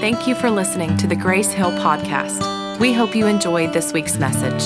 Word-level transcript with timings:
Thank 0.00 0.26
you 0.26 0.34
for 0.34 0.50
listening 0.50 0.96
to 0.96 1.06
the 1.06 1.14
Grace 1.14 1.52
Hill 1.52 1.72
podcast. 1.72 2.80
We 2.80 2.94
hope 2.94 3.14
you 3.14 3.26
enjoyed 3.26 3.74
this 3.74 3.92
week's 3.92 4.16
message. 4.16 4.62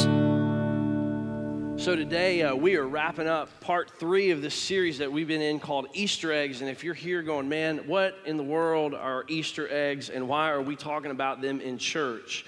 So, 1.76 1.96
today 1.96 2.42
uh, 2.42 2.54
we 2.54 2.76
are 2.76 2.86
wrapping 2.86 3.26
up 3.26 3.48
part 3.58 3.90
three 3.98 4.30
of 4.30 4.42
this 4.42 4.54
series 4.54 4.98
that 4.98 5.10
we've 5.10 5.26
been 5.26 5.42
in 5.42 5.58
called 5.58 5.88
Easter 5.92 6.32
eggs. 6.32 6.60
And 6.60 6.70
if 6.70 6.84
you're 6.84 6.94
here 6.94 7.20
going, 7.20 7.48
man, 7.48 7.78
what 7.78 8.16
in 8.24 8.36
the 8.36 8.44
world 8.44 8.94
are 8.94 9.24
Easter 9.26 9.68
eggs 9.72 10.08
and 10.08 10.28
why 10.28 10.50
are 10.50 10.62
we 10.62 10.76
talking 10.76 11.10
about 11.10 11.42
them 11.42 11.60
in 11.60 11.78
church? 11.78 12.46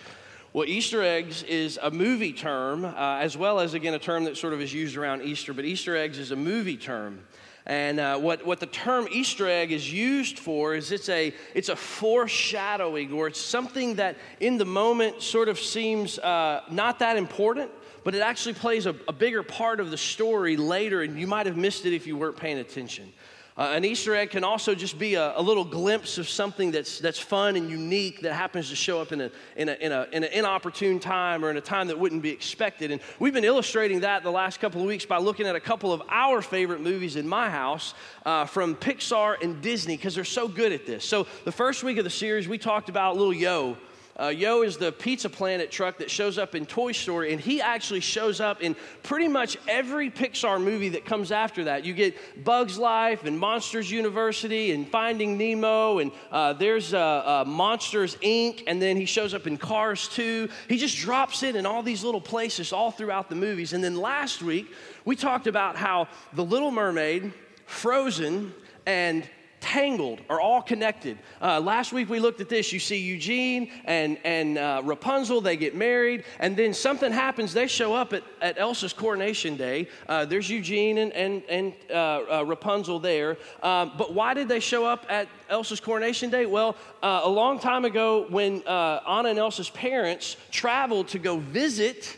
Well, 0.53 0.68
Easter 0.68 1.03
eggs 1.03 1.43
is 1.43 1.80
a 1.82 1.90
movie 1.90 2.32
term, 2.32 2.84
uh, 2.84 2.93
as 2.94 3.36
well 3.36 3.58
as, 3.58 3.75
again, 3.75 3.94
a 3.94 3.98
term 3.98 4.22
that 4.25 4.36
sort 4.36 4.53
of 4.53 4.61
is 4.61 4.72
used 4.72 4.96
around 4.96 5.22
Easter, 5.22 5.53
but 5.53 5.64
Easter 5.64 5.96
eggs 5.96 6.21
is 6.21 6.30
a 6.30 6.36
movie 6.36 6.76
term. 6.76 7.18
And 7.66 7.98
uh, 7.98 8.18
what, 8.18 8.46
what 8.46 8.60
the 8.60 8.66
term 8.66 9.08
Easter 9.10 9.48
egg 9.48 9.72
is 9.72 9.92
used 9.92 10.38
for 10.38 10.76
is 10.76 10.93
it's 10.93 11.08
a, 11.08 11.34
it's 11.52 11.68
a 11.68 11.74
foreshadowing 11.74 13.12
or 13.12 13.26
it's 13.26 13.40
something 13.40 13.96
that 13.96 14.16
in 14.38 14.57
the 14.57 14.64
moment 14.64 15.20
sort 15.20 15.48
of 15.48 15.58
seems 15.58 16.21
uh, 16.21 16.62
not 16.71 17.00
that 17.00 17.16
important, 17.16 17.72
but 18.04 18.14
it 18.14 18.21
actually 18.21 18.54
plays 18.54 18.86
a, 18.86 18.94
a 19.08 19.12
bigger 19.12 19.43
part 19.43 19.80
of 19.80 19.90
the 19.90 19.98
story 19.98 20.57
later, 20.57 21.02
and 21.02 21.18
you 21.18 21.26
might 21.26 21.46
have 21.46 21.57
missed 21.57 21.86
it 21.86 21.93
if 21.93 22.07
you 22.07 22.16
weren't 22.16 22.36
paying 22.36 22.58
attention. 22.58 23.12
Uh, 23.58 23.72
an 23.74 23.86
Easter 23.86 24.14
egg 24.14 24.30
can 24.30 24.44
also 24.44 24.74
just 24.74 24.98
be 24.98 25.14
a, 25.14 25.32
a, 25.38 25.40
little 25.40 25.64
glimpse 25.64 26.18
of 26.18 26.28
something 26.28 26.70
that's, 26.70 26.98
that's 26.98 27.18
fun 27.18 27.56
and 27.56 27.70
unique 27.70 28.20
that 28.20 28.34
happens 28.34 28.68
to 28.68 28.76
show 28.76 29.00
up 29.00 29.12
in, 29.12 29.22
a, 29.22 29.30
in, 29.56 29.70
a, 29.70 29.72
in, 29.80 29.92
a, 29.92 30.06
in 30.12 30.24
an 30.24 30.30
inopportune 30.30 31.00
time 31.00 31.42
or 31.42 31.48
in 31.48 31.56
a 31.56 31.60
time 31.62 31.86
that 31.86 31.98
wouldn't 31.98 32.20
be 32.20 32.28
expected. 32.28 32.91
And 32.91 33.00
we've 33.19 33.32
been 33.32 33.46
illustrating 33.46 34.00
that 34.00 34.22
the 34.22 34.30
last 34.30 34.60
couple 34.60 34.82
of 34.82 34.86
weeks 34.86 35.06
by 35.06 35.16
looking 35.16 35.46
at 35.46 35.56
a 35.56 35.60
couple 35.60 35.91
of 35.91 36.02
our 36.10 36.42
favorite 36.42 36.82
movies 36.82 37.16
in 37.16 37.27
my 37.27 37.48
house 37.48 37.94
uh, 38.27 38.44
from 38.44 38.74
Pixar 38.74 39.42
and 39.42 39.62
Disney 39.62 39.96
because 39.96 40.14
they're 40.14 40.24
so 40.24 40.48
good 40.48 40.72
at 40.72 40.84
this. 40.84 41.02
So, 41.02 41.27
the 41.46 41.52
first 41.52 41.82
week 41.82 41.96
of 41.96 42.04
the 42.04 42.10
series, 42.10 42.46
we 42.46 42.58
talked 42.58 42.91
about 42.91 43.16
Little 43.16 43.32
Yo. 43.32 43.78
Uh, 44.19 44.28
Yo 44.28 44.62
is 44.62 44.78
the 44.78 44.92
Pizza 44.92 45.28
Planet 45.28 45.70
truck 45.70 45.98
that 45.98 46.11
shows 46.11 46.39
up 46.39 46.55
in 46.55 46.64
Toy 46.64 46.92
Story, 46.92 47.33
and 47.33 47.41
he 47.41 47.61
actually 47.61 48.00
shows 48.00 48.41
up 48.41 48.62
in 48.62 48.75
pretty 49.03 49.28
much 49.28 49.59
every 49.69 50.11
Pixar 50.11 50.62
movie 50.62 50.89
that 50.91 51.05
comes 51.05 51.31
after 51.31 51.64
that. 51.64 51.84
You 51.84 51.92
get 51.92 52.17
Bugs 52.42 52.78
Life 52.78 53.25
and 53.25 53.39
Monsters 53.39 53.91
University 53.91 54.72
and 54.72 54.89
Finding 54.89 55.37
Nemo, 55.37 55.98
and 55.98 56.12
uh, 56.33 56.55
there's 56.55 56.94
uh, 56.94 56.98
uh 56.98 57.44
Monsters 57.47 58.17
Inc., 58.17 58.62
and 58.67 58.81
then 58.81 58.97
he 58.97 59.05
shows 59.05 59.34
up 59.34 59.47
in 59.47 59.59
Cars 59.59 60.09
2. 60.09 60.48
He 60.67 60.78
just 60.78 60.97
drops 60.97 61.42
in 61.42 61.55
in 61.55 61.67
all 61.67 61.83
these 61.83 62.03
little 62.03 62.20
places 62.20 62.72
all 62.72 62.91
throughout 62.91 63.28
the 63.28 63.37
movies. 63.37 63.75
And 63.75 63.84
then 63.84 63.97
last 63.97 64.42
week, 64.42 64.72
we 65.05 65.14
talked 65.14 65.47
about 65.47 65.77
how 65.77 66.09
The 66.33 66.44
Little 66.44 66.70
Mermaid, 66.70 67.34
Frozen, 67.67 68.55
and 68.87 69.28
tangled 69.67 70.20
are 70.31 70.41
all 70.41 70.62
connected. 70.62 71.19
Uh, 71.42 71.59
last 71.59 71.92
week 71.92 72.09
we 72.09 72.20
looked 72.20 72.41
at 72.41 72.48
this. 72.48 72.72
You 72.72 72.78
see 72.78 72.98
Eugene 72.98 73.69
and, 73.84 74.17
and 74.25 74.59
uh, 74.59 74.81
Rapunzel, 74.84 75.41
they 75.41 75.56
get 75.56 75.75
married, 75.75 76.22
and 76.39 76.56
then 76.56 76.72
something 76.72 77.11
happens. 77.11 77.53
They 77.53 77.67
show 77.67 77.92
up 77.92 78.12
at, 78.12 78.22
at 78.41 78.59
Elsa's 78.59 78.92
coronation 78.92 79.56
day. 79.56 79.89
Uh, 80.09 80.25
there's 80.25 80.48
Eugene 80.48 80.98
and, 80.98 81.12
and, 81.12 81.42
and 81.48 81.72
uh, 81.91 81.94
uh, 81.94 82.44
Rapunzel 82.44 83.00
there. 83.00 83.39
Um, 83.61 83.92
but 83.98 84.14
why 84.14 84.34
did 84.34 84.48
they 84.48 84.61
show 84.61 84.87
up 84.87 85.05
at 85.09 85.27
Elsa's 85.50 85.81
coronation 85.81 86.31
day? 86.31 86.47
Well, 86.47 86.77
uh, 87.03 87.22
a 87.25 87.28
long 87.28 87.59
time 87.59 87.84
ago, 87.84 88.27
when 88.31 88.62
Anna 88.69 89.31
and 89.31 89.39
Elsa's 89.39 89.70
parents 89.70 90.37
traveled 90.53 91.09
to 91.09 91.19
go 91.19 91.39
visit 91.39 92.17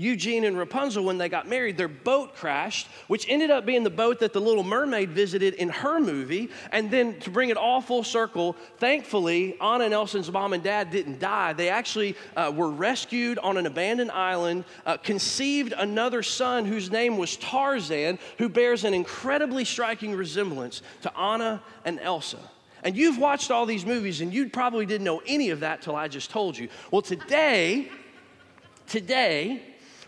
Eugene 0.00 0.44
and 0.44 0.56
Rapunzel, 0.56 1.04
when 1.04 1.18
they 1.18 1.28
got 1.28 1.46
married, 1.46 1.76
their 1.76 1.86
boat 1.86 2.34
crashed, 2.34 2.88
which 3.06 3.26
ended 3.28 3.50
up 3.50 3.66
being 3.66 3.84
the 3.84 3.90
boat 3.90 4.20
that 4.20 4.32
the 4.32 4.40
Little 4.40 4.62
Mermaid 4.62 5.10
visited 5.10 5.52
in 5.54 5.68
her 5.68 6.00
movie. 6.00 6.48
And 6.72 6.90
then 6.90 7.20
to 7.20 7.30
bring 7.30 7.50
it 7.50 7.58
all 7.58 7.82
full 7.82 8.02
circle, 8.02 8.56
thankfully, 8.78 9.60
Anna 9.60 9.84
and 9.84 9.92
Elsa's 9.92 10.32
mom 10.32 10.54
and 10.54 10.62
dad 10.62 10.90
didn't 10.90 11.20
die. 11.20 11.52
They 11.52 11.68
actually 11.68 12.16
uh, 12.34 12.50
were 12.54 12.70
rescued 12.70 13.38
on 13.40 13.58
an 13.58 13.66
abandoned 13.66 14.10
island, 14.10 14.64
uh, 14.86 14.96
conceived 14.96 15.74
another 15.76 16.22
son 16.22 16.64
whose 16.64 16.90
name 16.90 17.18
was 17.18 17.36
Tarzan, 17.36 18.18
who 18.38 18.48
bears 18.48 18.84
an 18.84 18.94
incredibly 18.94 19.66
striking 19.66 20.14
resemblance 20.14 20.80
to 21.02 21.14
Anna 21.14 21.62
and 21.84 22.00
Elsa. 22.00 22.40
And 22.82 22.96
you've 22.96 23.18
watched 23.18 23.50
all 23.50 23.66
these 23.66 23.84
movies, 23.84 24.22
and 24.22 24.32
you 24.32 24.48
probably 24.48 24.86
didn't 24.86 25.04
know 25.04 25.20
any 25.26 25.50
of 25.50 25.60
that 25.60 25.82
till 25.82 25.94
I 25.94 26.08
just 26.08 26.30
told 26.30 26.56
you. 26.56 26.70
Well, 26.90 27.02
today, 27.02 27.90
today, 28.86 29.62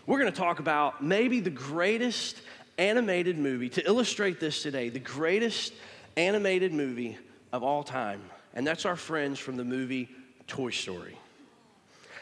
we're 0.05 0.19
going 0.19 0.31
to 0.31 0.37
talk 0.37 0.59
about 0.59 1.03
maybe 1.03 1.39
the 1.39 1.49
greatest 1.49 2.41
animated 2.77 3.37
movie, 3.37 3.69
to 3.69 3.85
illustrate 3.85 4.39
this 4.39 4.61
today, 4.61 4.89
the 4.89 4.99
greatest 4.99 5.73
animated 6.17 6.73
movie 6.73 7.17
of 7.51 7.63
all 7.63 7.83
time. 7.83 8.21
And 8.53 8.65
that's 8.65 8.85
our 8.85 8.95
friends 8.95 9.39
from 9.39 9.57
the 9.57 9.63
movie 9.63 10.09
Toy 10.47 10.71
Story. 10.71 11.17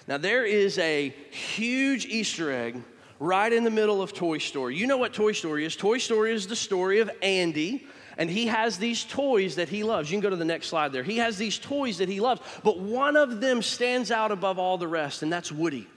Now, 0.08 0.18
there 0.18 0.46
is 0.46 0.78
a 0.78 1.10
huge 1.32 2.06
Easter 2.06 2.52
egg 2.52 2.82
right 3.20 3.52
in 3.52 3.64
the 3.64 3.70
middle 3.70 4.02
of 4.02 4.14
Toy 4.14 4.40
Story. 4.40 4.76
You 4.76 4.88
know 4.88 4.98
what 4.98 5.14
Toy 5.14 5.32
Story 5.32 5.66
is? 5.66 5.76
Toy 5.76 5.98
Story 5.98 6.34
is 6.34 6.48
the 6.48 6.56
story 6.56 7.00
of 7.00 7.12
Andy, 7.22 7.88
and 8.18 8.30
he 8.30 8.48
has 8.48 8.78
these 8.78 9.04
toys 9.04 9.56
that 9.56 9.70
he 9.70 9.84
loves. 9.84 10.10
You 10.10 10.16
can 10.16 10.22
go 10.22 10.30
to 10.30 10.36
the 10.36 10.46
next 10.46 10.68
slide 10.68 10.92
there. 10.92 11.04
He 11.04 11.18
has 11.18 11.38
these 11.38 11.58
toys 11.58 12.00
that 12.00 12.10
he 12.10 12.20
loves, 12.20 12.42
but 12.64 12.80
one 12.80 13.16
of 13.16 13.42
them 13.42 13.62
stands 13.62 14.12
out 14.12 14.32
above 14.32 14.58
all 14.58 14.78
the 14.78 14.88
rest, 14.88 15.24
and 15.24 15.32
that's 15.32 15.52
Woody. 15.52 15.88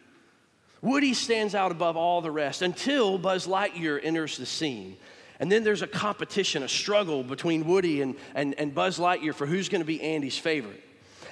Woody 0.84 1.15
stands 1.15 1.55
out 1.55 1.72
above 1.72 1.97
all 1.97 2.21
the 2.21 2.31
rest 2.31 2.61
until 2.61 3.17
Buzz 3.17 3.47
Lightyear 3.47 3.99
enters 4.05 4.37
the 4.37 4.45
scene. 4.45 4.99
And 5.41 5.50
then 5.50 5.65
there's 5.65 5.81
a 5.81 5.87
competition, 5.87 6.62
a 6.62 6.69
struggle 6.69 7.25
between 7.25 7.65
Woody 7.65 8.03
and, 8.03 8.15
and, 8.34 8.55
and 8.59 8.75
Buzz 8.75 8.99
Lightyear 8.99 9.34
for 9.34 9.47
who's 9.47 9.71
going 9.71 9.81
to 9.81 9.87
be 9.87 10.00
Andy's 10.03 10.37
favorite. 10.37 10.83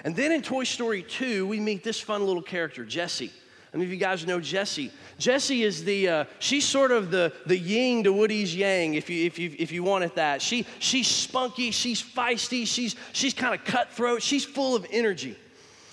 And 0.04 0.16
then 0.16 0.32
in 0.32 0.40
Toy 0.40 0.64
Story 0.64 1.02
2, 1.02 1.46
we 1.46 1.60
meet 1.60 1.84
this 1.84 2.00
fun 2.00 2.24
little 2.24 2.42
character, 2.42 2.82
Jessie. 2.86 3.30
I 3.74 3.76
mean, 3.76 3.86
if 3.86 3.92
you 3.92 3.98
guys 3.98 4.26
know 4.26 4.40
Jessie, 4.40 4.90
Jessie 5.18 5.62
is 5.64 5.84
the, 5.84 6.08
uh, 6.08 6.24
she's 6.38 6.64
sort 6.64 6.90
of 6.90 7.10
the, 7.10 7.34
the 7.44 7.56
yin 7.56 8.04
to 8.04 8.12
Woody's 8.12 8.56
yang, 8.56 8.94
if 8.94 9.10
you, 9.10 9.26
if 9.26 9.38
you, 9.38 9.54
if 9.58 9.70
you 9.70 9.82
want 9.82 10.04
it 10.04 10.14
that. 10.14 10.40
She, 10.40 10.64
she's 10.78 11.08
spunky, 11.08 11.72
she's 11.72 12.02
feisty, 12.02 12.66
she's, 12.66 12.96
she's 13.12 13.34
kind 13.34 13.54
of 13.54 13.66
cutthroat, 13.66 14.22
she's 14.22 14.46
full 14.46 14.74
of 14.74 14.86
energy. 14.90 15.36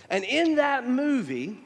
And 0.09 0.23
in 0.23 0.55
that 0.55 0.87
movie, 0.87 1.57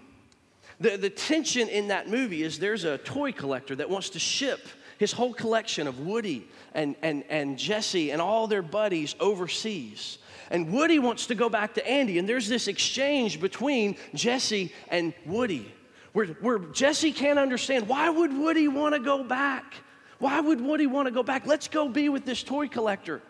the, 0.83 0.97
the 0.97 1.09
tension 1.09 1.69
in 1.69 1.87
that 1.87 2.09
movie 2.09 2.43
is 2.43 2.59
there's 2.59 2.83
a 2.83 2.97
toy 2.99 3.31
collector 3.31 3.75
that 3.75 3.89
wants 3.89 4.09
to 4.11 4.19
ship 4.19 4.67
his 4.97 5.11
whole 5.11 5.33
collection 5.33 5.87
of 5.87 6.01
Woody 6.01 6.47
and, 6.73 6.95
and, 7.01 7.23
and 7.29 7.57
Jessie 7.57 8.11
and 8.11 8.21
all 8.21 8.47
their 8.47 8.61
buddies 8.61 9.15
overseas. 9.19 10.17
And 10.51 10.71
Woody 10.71 10.99
wants 10.99 11.27
to 11.27 11.35
go 11.35 11.49
back 11.49 11.73
to 11.75 11.87
Andy, 11.87 12.19
and 12.19 12.27
there's 12.27 12.47
this 12.47 12.67
exchange 12.67 13.39
between 13.39 13.95
Jessie 14.13 14.73
and 14.89 15.13
Woody 15.25 15.73
where, 16.11 16.27
where 16.27 16.59
Jessie 16.59 17.11
can't 17.11 17.39
understand 17.39 17.87
why 17.87 18.09
would 18.09 18.37
Woody 18.37 18.67
want 18.67 18.93
to 18.93 18.99
go 18.99 19.23
back? 19.23 19.75
Why 20.19 20.39
would 20.39 20.61
Woody 20.61 20.85
want 20.85 21.07
to 21.07 21.11
go 21.11 21.23
back? 21.23 21.47
Let's 21.47 21.67
go 21.67 21.87
be 21.87 22.09
with 22.09 22.25
this 22.25 22.43
toy 22.43 22.67
collector. 22.67 23.21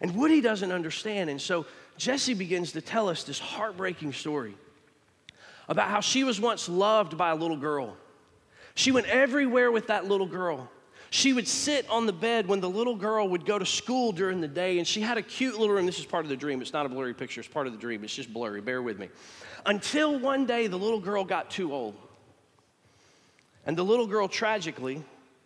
And 0.00 0.14
Woody 0.14 0.40
doesn't 0.40 0.72
understand. 0.72 1.30
And 1.30 1.40
so 1.40 1.66
Jessie 1.98 2.34
begins 2.34 2.72
to 2.72 2.80
tell 2.80 3.08
us 3.08 3.24
this 3.24 3.38
heartbreaking 3.38 4.12
story 4.12 4.56
about 5.68 5.88
how 5.88 6.00
she 6.00 6.24
was 6.24 6.40
once 6.40 6.68
loved 6.68 7.16
by 7.16 7.30
a 7.30 7.34
little 7.34 7.56
girl. 7.56 7.96
She 8.74 8.90
went 8.90 9.06
everywhere 9.06 9.70
with 9.70 9.88
that 9.88 10.06
little 10.06 10.26
girl. 10.26 10.70
She 11.10 11.34
would 11.34 11.46
sit 11.46 11.88
on 11.90 12.06
the 12.06 12.12
bed 12.12 12.48
when 12.48 12.60
the 12.60 12.70
little 12.70 12.96
girl 12.96 13.28
would 13.28 13.44
go 13.44 13.58
to 13.58 13.66
school 13.66 14.12
during 14.12 14.40
the 14.40 14.48
day, 14.48 14.78
and 14.78 14.88
she 14.88 15.02
had 15.02 15.18
a 15.18 15.22
cute 15.22 15.58
little 15.58 15.74
room. 15.74 15.84
This 15.84 15.98
is 15.98 16.06
part 16.06 16.24
of 16.24 16.30
the 16.30 16.36
dream. 16.36 16.62
It's 16.62 16.72
not 16.72 16.86
a 16.86 16.88
blurry 16.88 17.12
picture, 17.12 17.40
it's 17.40 17.48
part 17.48 17.66
of 17.66 17.74
the 17.74 17.78
dream. 17.78 18.02
It's 18.02 18.14
just 18.14 18.32
blurry. 18.32 18.62
Bear 18.62 18.80
with 18.80 18.98
me. 18.98 19.10
Until 19.66 20.18
one 20.18 20.46
day, 20.46 20.68
the 20.68 20.78
little 20.78 21.00
girl 21.00 21.22
got 21.24 21.50
too 21.50 21.72
old. 21.74 21.94
And 23.66 23.76
the 23.76 23.84
little 23.84 24.06
girl 24.06 24.26
tragically 24.26 25.04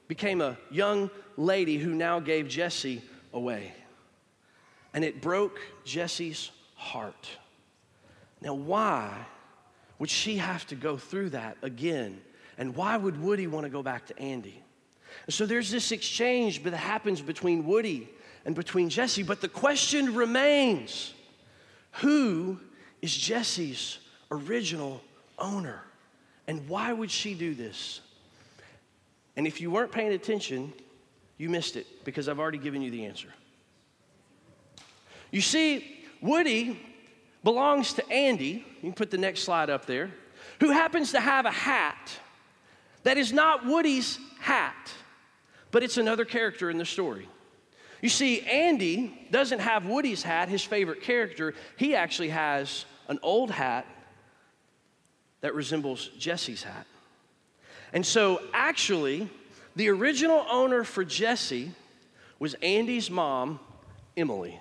became 0.09 0.41
a 0.41 0.57
young 0.71 1.11
lady 1.37 1.79
who 1.79 1.93
now 1.95 2.21
gave 2.21 2.49
Jessie 2.49 3.03
away. 3.33 3.73
And 4.95 5.05
it 5.05 5.21
broke 5.21 5.59
Jessie's 5.85 6.51
heart. 6.77 7.29
Now, 8.41 8.55
why 8.55 9.27
would 9.99 10.11
she 10.11 10.37
have 10.37 10.67
to 10.69 10.75
go 10.75 10.97
through 10.97 11.31
that 11.31 11.57
again? 11.63 12.21
And 12.59 12.75
why 12.75 12.97
would 12.97 13.21
Woody 13.21 13.47
want 13.47 13.65
to 13.65 13.71
go 13.71 13.83
back 13.83 14.07
to 14.07 14.19
Andy? 14.19 14.63
And 15.27 15.35
so 15.35 15.47
there's 15.47 15.71
this 15.71 15.93
exchange 15.93 16.63
that 16.65 16.75
happens 16.75 17.21
between 17.21 17.67
Woody 17.67 18.09
and 18.45 18.55
between 18.55 18.89
Jessie, 18.89 19.23
but 19.23 19.41
the 19.41 19.49
question 19.49 20.15
remains 20.15 21.15
who 21.93 22.61
is 23.03 23.15
Jessie's 23.17 23.99
original 24.31 25.01
owner? 25.39 25.83
And 26.47 26.69
why 26.69 26.93
would 26.93 27.11
she 27.11 27.35
do 27.35 27.55
this? 27.55 28.01
And 29.37 29.47
if 29.47 29.61
you 29.61 29.71
weren't 29.71 29.93
paying 29.93 30.13
attention, 30.13 30.73
you 31.39 31.49
missed 31.49 31.77
it 31.77 31.87
because 32.05 32.29
I've 32.29 32.39
already 32.39 32.59
given 32.59 32.83
you 32.83 32.91
the 32.91 33.05
answer. 33.05 33.29
You 35.31 35.41
see, 35.41 36.07
Woody 36.21 36.81
belongs 37.47 37.93
to 37.93 38.11
Andy. 38.11 38.65
You 38.79 38.81
can 38.81 38.93
put 38.93 39.13
the 39.13 39.19
next 39.19 39.45
slide 39.45 39.71
up 39.71 39.87
there, 39.87 40.11
who 40.59 40.73
happens 40.73 41.13
to 41.13 41.21
have 41.21 41.47
a 41.47 41.51
hat 41.53 42.19
that 43.05 43.19
is 43.19 43.33
not 43.33 43.65
Woody's 43.65 44.19
hat, 44.41 44.93
but 45.71 45.85
it's 45.85 45.97
another 45.97 46.25
character 46.25 46.71
in 46.71 46.77
the 46.77 46.85
story. 46.85 47.29
You 48.03 48.09
see, 48.09 48.41
Andy 48.41 49.29
doesn't 49.31 49.61
have 49.61 49.87
Woody's 49.87 50.25
hat, 50.25 50.49
his 50.49 50.65
favorite 50.65 51.03
character. 51.03 51.55
He 51.77 51.95
actually 51.95 52.31
has 52.31 52.85
an 53.07 53.21
old 53.23 53.53
hat 53.53 53.87
that 55.41 55.55
resembles 55.55 56.09
Jessie's 56.19 56.65
hat. 56.65 56.89
And 57.93 58.05
so, 58.05 58.43
actually, 58.53 59.31
the 59.77 59.89
original 59.91 60.45
owner 60.51 60.83
for 60.83 61.05
Jessie 61.05 61.71
was 62.41 62.55
Andy's 62.55 63.09
mom, 63.09 63.61
Emily. 64.17 64.59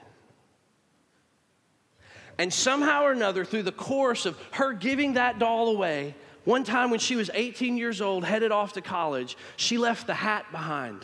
And 2.37 2.53
somehow 2.53 3.03
or 3.03 3.11
another, 3.11 3.45
through 3.45 3.63
the 3.63 3.71
course 3.71 4.25
of 4.25 4.37
her 4.51 4.73
giving 4.73 5.13
that 5.13 5.39
doll 5.39 5.69
away, 5.69 6.15
one 6.43 6.63
time 6.63 6.89
when 6.89 6.99
she 6.99 7.15
was 7.15 7.29
18 7.33 7.77
years 7.77 8.01
old, 8.01 8.23
headed 8.23 8.51
off 8.51 8.73
to 8.73 8.81
college, 8.81 9.37
she 9.57 9.77
left 9.77 10.05
the 10.05 10.13
hat 10.13 10.45
behind. 10.51 11.01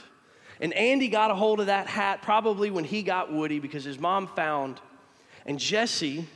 And 0.59 0.73
Andy 0.73 1.07
got 1.07 1.31
a 1.31 1.35
hold 1.35 1.59
of 1.59 1.65
that 1.65 1.87
hat 1.87 2.21
probably 2.21 2.69
when 2.69 2.83
he 2.83 3.01
got 3.01 3.33
Woody 3.33 3.59
because 3.59 3.83
his 3.83 3.97
mom 3.97 4.27
found. 4.27 4.79
And 5.45 5.57
Jessie 5.57 6.27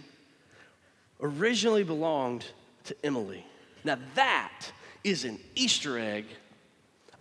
originally 1.22 1.84
belonged 1.84 2.46
to 2.86 2.96
Emily. 3.04 3.46
Now, 3.84 4.00
that 4.16 4.72
is 5.04 5.26
an 5.26 5.40
Easter 5.54 6.00
egg, 6.00 6.26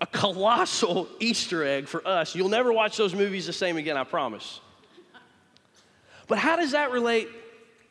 a 0.00 0.06
colossal 0.06 1.06
Easter 1.20 1.62
egg 1.62 1.86
for 1.86 2.06
us. 2.08 2.34
You'll 2.34 2.48
never 2.48 2.72
watch 2.72 2.96
those 2.96 3.14
movies 3.14 3.46
the 3.46 3.52
same 3.52 3.76
again, 3.76 3.98
I 3.98 4.04
promise. 4.04 4.60
But 6.26 6.38
how 6.38 6.56
does 6.56 6.72
that 6.72 6.90
relate 6.90 7.28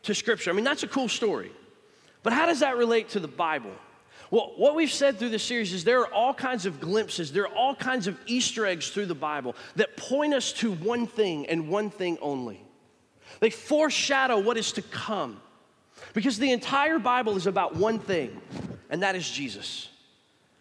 to 0.04 0.14
Scripture? 0.16 0.50
I 0.50 0.54
mean, 0.54 0.66
that's 0.66 0.84
a 0.84 0.88
cool 0.88 1.10
story. 1.10 1.52
But 2.22 2.34
how 2.34 2.46
does 2.46 2.62
that 2.62 2.78
relate 2.78 3.10
to 3.10 3.20
the 3.20 3.28
Bible? 3.28 3.72
Well, 4.32 4.54
what 4.56 4.76
we've 4.76 4.92
said 4.92 5.20
through 5.20 5.30
this 5.30 5.44
series 5.44 5.74
is 5.74 5.84
there 5.84 6.00
are 6.00 6.14
all 6.14 6.34
kinds 6.34 6.66
of 6.66 6.80
glimpses, 6.80 7.32
there 7.32 7.44
are 7.44 7.56
all 7.56 7.76
kinds 7.76 8.08
of 8.08 8.18
Easter 8.26 8.66
eggs 8.66 8.90
through 8.90 9.06
the 9.08 9.16
Bible 9.16 9.56
that 9.76 9.98
point 9.98 10.34
us 10.34 10.54
to 10.54 10.72
one 10.72 11.06
thing 11.06 11.46
and 11.48 11.68
one 11.68 11.90
thing 11.90 12.18
only. 12.22 12.64
They 13.40 13.50
foreshadow 13.50 14.40
what 14.40 14.58
is 14.58 14.72
to 14.74 14.82
come. 14.82 15.42
Because 16.14 16.38
the 16.38 16.52
entire 16.52 17.00
Bible 17.00 17.38
is 17.38 17.48
about 17.48 17.76
one 17.76 18.00
thing, 18.00 18.42
and 18.90 19.04
that 19.04 19.16
is 19.16 19.30
Jesus. 19.30 19.90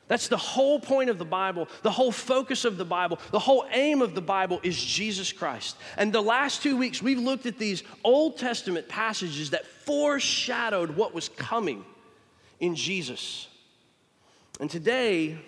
That's 0.09 0.29
the 0.29 0.37
whole 0.37 0.81
point 0.81 1.11
of 1.11 1.19
the 1.19 1.25
Bible, 1.25 1.69
the 1.83 1.91
whole 1.91 2.13
focus 2.13 2.65
of 2.65 2.77
the 2.77 2.85
Bible, 2.85 3.19
the 3.31 3.39
whole 3.39 3.65
aim 3.73 4.03
of 4.03 4.15
the 4.15 4.21
Bible 4.21 4.61
is 4.63 4.83
Jesus 4.83 5.33
Christ. 5.33 5.77
And 5.97 6.13
the 6.13 6.21
last 6.21 6.63
two 6.63 6.77
weeks, 6.77 7.01
we've 7.03 7.19
looked 7.19 7.47
at 7.47 7.59
these 7.59 7.83
Old 8.05 8.37
Testament 8.37 8.89
passages 8.89 9.51
that 9.51 9.65
foreshadowed 9.65 10.97
what 10.97 11.15
was 11.15 11.29
coming 11.29 11.85
in 12.61 12.75
Jesus. 12.75 13.47
And 14.61 14.69
today, 14.69 15.39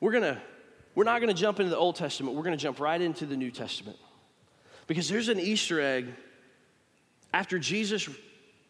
we're 0.00 0.12
gonna, 0.12 0.40
we're 0.94 1.04
not 1.04 1.20
gonna 1.20 1.34
jump 1.34 1.60
into 1.60 1.70
the 1.70 1.76
Old 1.76 1.96
Testament, 1.96 2.36
we're 2.36 2.44
gonna 2.44 2.56
jump 2.56 2.78
right 2.78 3.00
into 3.00 3.26
the 3.26 3.36
New 3.36 3.50
Testament. 3.50 3.98
Because 4.86 5.08
there's 5.08 5.28
an 5.28 5.40
Easter 5.40 5.80
egg 5.80 6.06
after 7.32 7.58
Jesus' 7.58 8.08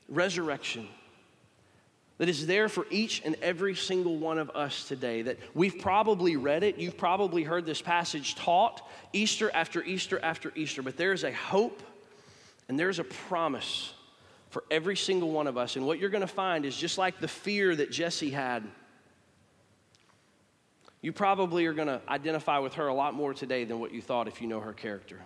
resurrection 0.08 0.88
that 2.20 2.28
is 2.28 2.46
there 2.46 2.68
for 2.68 2.86
each 2.90 3.22
and 3.24 3.34
every 3.40 3.74
single 3.74 4.14
one 4.14 4.36
of 4.36 4.50
us 4.50 4.86
today. 4.86 5.22
That 5.22 5.38
we've 5.54 5.78
probably 5.78 6.36
read 6.36 6.62
it, 6.62 6.76
you've 6.76 6.98
probably 6.98 7.44
heard 7.44 7.64
this 7.64 7.80
passage 7.80 8.34
taught 8.34 8.86
Easter 9.14 9.50
after 9.54 9.82
Easter 9.82 10.20
after 10.22 10.52
Easter, 10.54 10.82
but 10.82 10.98
there 10.98 11.14
is 11.14 11.24
a 11.24 11.32
hope 11.32 11.82
and 12.68 12.78
there's 12.78 12.98
a 12.98 13.04
promise 13.04 13.94
for 14.50 14.64
every 14.70 14.98
single 14.98 15.30
one 15.30 15.46
of 15.46 15.56
us. 15.56 15.76
And 15.76 15.86
what 15.86 15.98
you're 15.98 16.10
going 16.10 16.20
to 16.20 16.26
find 16.26 16.66
is 16.66 16.76
just 16.76 16.98
like 16.98 17.20
the 17.20 17.26
fear 17.26 17.74
that 17.74 17.90
Jessie 17.90 18.28
had, 18.28 18.64
you 21.00 21.14
probably 21.14 21.64
are 21.64 21.72
going 21.72 21.88
to 21.88 22.02
identify 22.06 22.58
with 22.58 22.74
her 22.74 22.88
a 22.88 22.94
lot 22.94 23.14
more 23.14 23.32
today 23.32 23.64
than 23.64 23.80
what 23.80 23.94
you 23.94 24.02
thought 24.02 24.28
if 24.28 24.42
you 24.42 24.46
know 24.46 24.60
her 24.60 24.74
character. 24.74 25.18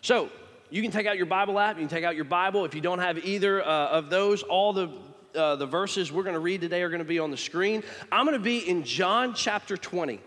So, 0.00 0.30
you 0.70 0.80
can 0.80 0.90
take 0.90 1.06
out 1.06 1.18
your 1.18 1.26
Bible 1.26 1.58
app, 1.58 1.76
you 1.76 1.82
can 1.82 1.88
take 1.88 2.04
out 2.04 2.16
your 2.16 2.24
Bible. 2.24 2.64
If 2.64 2.74
you 2.74 2.80
don't 2.80 2.98
have 3.00 3.18
either 3.18 3.62
uh, 3.62 3.88
of 3.88 4.08
those, 4.08 4.42
all 4.42 4.72
the 4.72 4.90
uh, 5.34 5.56
the 5.56 5.66
verses 5.66 6.12
we're 6.12 6.22
going 6.22 6.34
to 6.34 6.40
read 6.40 6.60
today 6.60 6.82
are 6.82 6.88
going 6.88 7.00
to 7.00 7.04
be 7.04 7.18
on 7.18 7.30
the 7.30 7.36
screen. 7.36 7.82
I'm 8.10 8.24
going 8.26 8.36
to 8.36 8.42
be 8.42 8.58
in 8.68 8.84
John 8.84 9.34
chapter 9.34 9.76
20. 9.76 10.20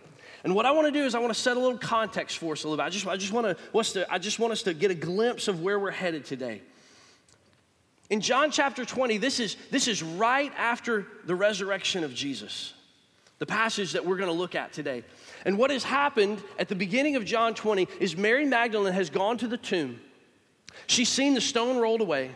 And 0.43 0.55
what 0.55 0.65
I 0.65 0.71
want 0.71 0.87
to 0.87 0.91
do 0.91 1.03
is 1.05 1.13
I 1.13 1.19
want 1.19 1.33
to 1.33 1.39
set 1.39 1.55
a 1.55 1.59
little 1.59 1.77
context 1.77 2.37
for 2.37 2.53
us 2.53 2.63
a 2.63 2.67
little 2.67 2.77
bit. 2.77 2.87
I 2.87 2.89
just, 2.89 3.07
I 3.07 3.17
just 3.17 3.31
want 3.31 3.57
to, 3.57 4.07
I 4.11 4.17
just 4.17 4.39
want 4.39 4.53
us 4.53 4.63
to 4.63 4.73
get 4.73 4.89
a 4.89 4.95
glimpse 4.95 5.47
of 5.47 5.61
where 5.61 5.79
we're 5.79 5.91
headed 5.91 6.25
today. 6.25 6.61
In 8.09 8.21
John 8.21 8.51
chapter 8.51 8.83
20, 8.83 9.17
this 9.17 9.39
is, 9.39 9.55
this 9.69 9.87
is 9.87 10.03
right 10.03 10.51
after 10.57 11.05
the 11.25 11.35
resurrection 11.35 12.03
of 12.03 12.13
Jesus, 12.13 12.73
the 13.39 13.45
passage 13.45 13.93
that 13.93 14.05
we're 14.05 14.17
going 14.17 14.29
to 14.29 14.35
look 14.35 14.55
at 14.55 14.73
today. 14.73 15.03
And 15.45 15.57
what 15.57 15.71
has 15.71 15.83
happened 15.83 16.41
at 16.59 16.67
the 16.67 16.75
beginning 16.75 17.15
of 17.15 17.23
John 17.23 17.53
20 17.53 17.87
is 17.99 18.17
Mary 18.17 18.45
Magdalene 18.45 18.93
has 18.93 19.09
gone 19.09 19.37
to 19.37 19.47
the 19.47 19.57
tomb. 19.57 20.01
She's 20.87 21.09
seen 21.09 21.35
the 21.35 21.41
stone 21.41 21.77
rolled 21.77 22.01
away. 22.01 22.31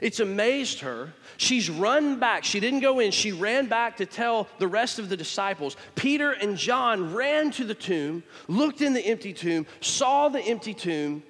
It's 0.00 0.20
amazed 0.20 0.80
her. 0.80 1.12
She's 1.36 1.68
run 1.68 2.18
back. 2.18 2.44
She 2.44 2.60
didn't 2.60 2.80
go 2.80 3.00
in. 3.00 3.10
She 3.10 3.32
ran 3.32 3.66
back 3.66 3.98
to 3.98 4.06
tell 4.06 4.48
the 4.58 4.68
rest 4.68 4.98
of 4.98 5.08
the 5.08 5.16
disciples. 5.16 5.76
Peter 5.94 6.32
and 6.32 6.56
John 6.56 7.14
ran 7.14 7.50
to 7.52 7.64
the 7.64 7.74
tomb, 7.74 8.22
looked 8.48 8.80
in 8.80 8.94
the 8.94 9.00
empty 9.00 9.32
tomb, 9.32 9.66
saw 9.80 10.28
the 10.28 10.40
empty 10.40 10.74
tomb, 10.74 11.22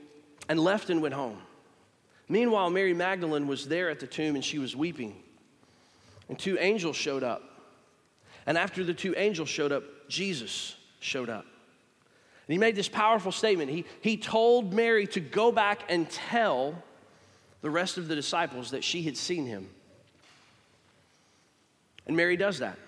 and 0.49 0.59
left 0.59 0.91
and 0.91 1.03
went 1.03 1.15
home. 1.15 1.39
Meanwhile, 2.29 2.71
Mary 2.71 2.95
Magdalene 2.95 3.49
was 3.49 3.67
there 3.67 3.91
at 3.91 3.99
the 3.99 4.07
tomb 4.07 4.37
and 4.37 4.45
she 4.45 4.59
was 4.59 4.77
weeping. 4.77 5.17
And 6.29 6.39
two 6.39 6.57
angels 6.61 6.97
showed 6.97 7.25
up. 7.25 7.43
And 8.47 8.57
after 8.57 8.85
the 8.85 8.95
two 8.95 9.15
angels 9.17 9.49
showed 9.49 9.73
up, 9.73 9.83
Jesus 10.09 10.77
showed 11.01 11.29
up. 11.29 11.45
And 11.45 12.53
he 12.53 12.59
made 12.59 12.77
this 12.77 12.89
powerful 12.89 13.33
statement. 13.33 13.71
He, 13.71 13.85
he 14.01 14.17
told 14.17 14.73
Mary 14.73 15.07
to 15.09 15.21
go 15.21 15.51
back 15.51 15.83
and 15.89 16.09
tell 16.09 16.83
the 17.62 17.71
rest 17.71 17.99
of 17.99 18.09
the 18.09 18.15
disciples 18.15 18.71
that 18.71 18.85
she 18.85 19.03
had 19.03 19.17
seen 19.17 19.47
him. 19.47 19.69
And 22.07 22.17
Mary 22.17 22.37
does 22.37 22.59
that. 22.59 22.79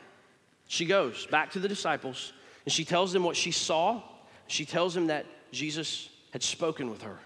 She 0.68 0.86
goes 0.86 1.26
back 1.26 1.52
to 1.52 1.60
the 1.60 1.68
disciples 1.68 2.32
and 2.64 2.72
she 2.72 2.84
tells 2.84 3.12
them 3.12 3.24
what 3.24 3.36
she 3.36 3.50
saw. 3.50 4.02
She 4.46 4.64
tells 4.64 4.94
them 4.94 5.08
that 5.08 5.26
Jesus 5.52 6.08
had 6.32 6.42
spoken 6.42 6.90
with 6.90 7.02
her. 7.02 7.18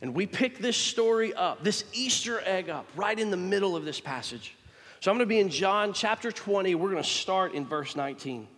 And 0.00 0.14
we 0.14 0.26
pick 0.26 0.58
this 0.58 0.76
story 0.76 1.32
up, 1.34 1.62
this 1.62 1.84
Easter 1.92 2.42
egg 2.44 2.68
up, 2.68 2.86
right 2.96 3.16
in 3.16 3.30
the 3.30 3.36
middle 3.36 3.76
of 3.76 3.84
this 3.84 4.00
passage. 4.00 4.56
So 5.00 5.10
I'm 5.10 5.16
going 5.16 5.26
to 5.26 5.32
be 5.32 5.38
in 5.38 5.48
John 5.48 5.92
chapter 5.92 6.32
20. 6.32 6.74
We're 6.74 6.90
going 6.90 7.02
to 7.02 7.08
start 7.08 7.54
in 7.54 7.66
verse 7.66 7.94
19. 7.94 8.48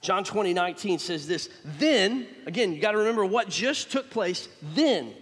John 0.00 0.24
20, 0.24 0.52
19 0.52 0.98
says 0.98 1.26
this 1.26 1.48
Then, 1.78 2.26
again, 2.46 2.72
you 2.72 2.80
got 2.80 2.92
to 2.92 2.98
remember 2.98 3.24
what 3.24 3.48
just 3.48 3.90
took 3.90 4.10
place. 4.10 4.48
Then, 4.74 5.14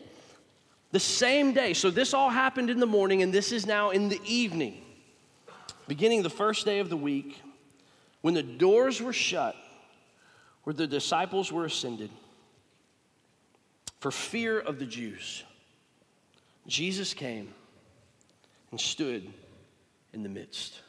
the 0.97 1.01
same 1.01 1.53
day. 1.53 1.75
So 1.75 1.91
this 1.91 2.15
all 2.15 2.31
happened 2.31 2.71
in 2.71 2.81
the 2.81 2.87
morning, 2.87 3.21
and 3.21 3.31
this 3.31 3.53
is 3.53 3.67
now 3.67 3.91
in 3.91 4.09
the 4.09 4.19
evening, 4.25 4.81
beginning 5.87 6.23
the 6.23 6.31
first 6.31 6.65
day 6.65 6.79
of 6.79 6.89
the 6.89 6.97
week, 6.97 7.43
when 8.23 8.33
the 8.33 8.43
doors 8.43 9.03
were 9.03 9.13
shut, 9.13 9.55
where 10.63 10.73
the 10.73 10.87
disciples 10.87 11.53
were 11.53 11.67
ascended, 11.67 12.09
for 14.01 14.11
fear 14.11 14.59
of 14.59 14.79
the 14.79 14.87
Jews. 14.87 15.45
Jesus 16.67 17.13
came 17.13 17.53
and 18.71 18.81
stood 18.81 19.31
in 20.15 20.23
the 20.23 20.31
midst. 20.31 20.81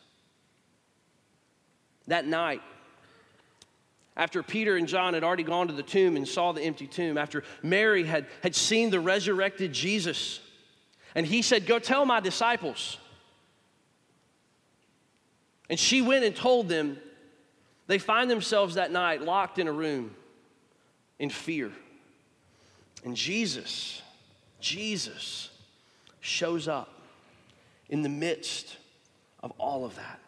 That 2.07 2.25
night, 2.25 2.61
after 4.17 4.41
Peter 4.41 4.75
and 4.75 4.87
John 4.87 5.13
had 5.13 5.23
already 5.23 5.43
gone 5.43 5.67
to 5.67 5.73
the 5.73 5.83
tomb 5.83 6.17
and 6.17 6.27
saw 6.27 6.51
the 6.51 6.61
empty 6.61 6.87
tomb, 6.87 7.17
after 7.17 7.43
Mary 7.61 8.03
had, 8.03 8.25
had 8.41 8.55
seen 8.55 8.89
the 8.89 8.99
resurrected 8.99 9.71
Jesus, 9.71 10.41
and 11.13 11.25
he 11.25 11.43
said, 11.43 11.67
Go 11.67 11.77
tell 11.77 12.03
my 12.03 12.19
disciples. 12.19 12.97
And 15.69 15.79
she 15.79 16.01
went 16.01 16.25
and 16.25 16.35
told 16.35 16.67
them, 16.67 16.97
they 17.87 17.99
find 17.99 18.29
themselves 18.29 18.75
that 18.75 18.91
night 18.91 19.21
locked 19.21 19.59
in 19.59 19.67
a 19.67 19.71
room 19.71 20.15
in 21.19 21.29
fear. 21.29 21.71
And 23.03 23.15
Jesus, 23.15 24.01
Jesus 24.59 25.49
shows 26.19 26.67
up 26.67 26.89
in 27.89 28.01
the 28.01 28.09
midst 28.09 28.77
of 29.41 29.51
all 29.57 29.85
of 29.85 29.95
that 29.95 30.19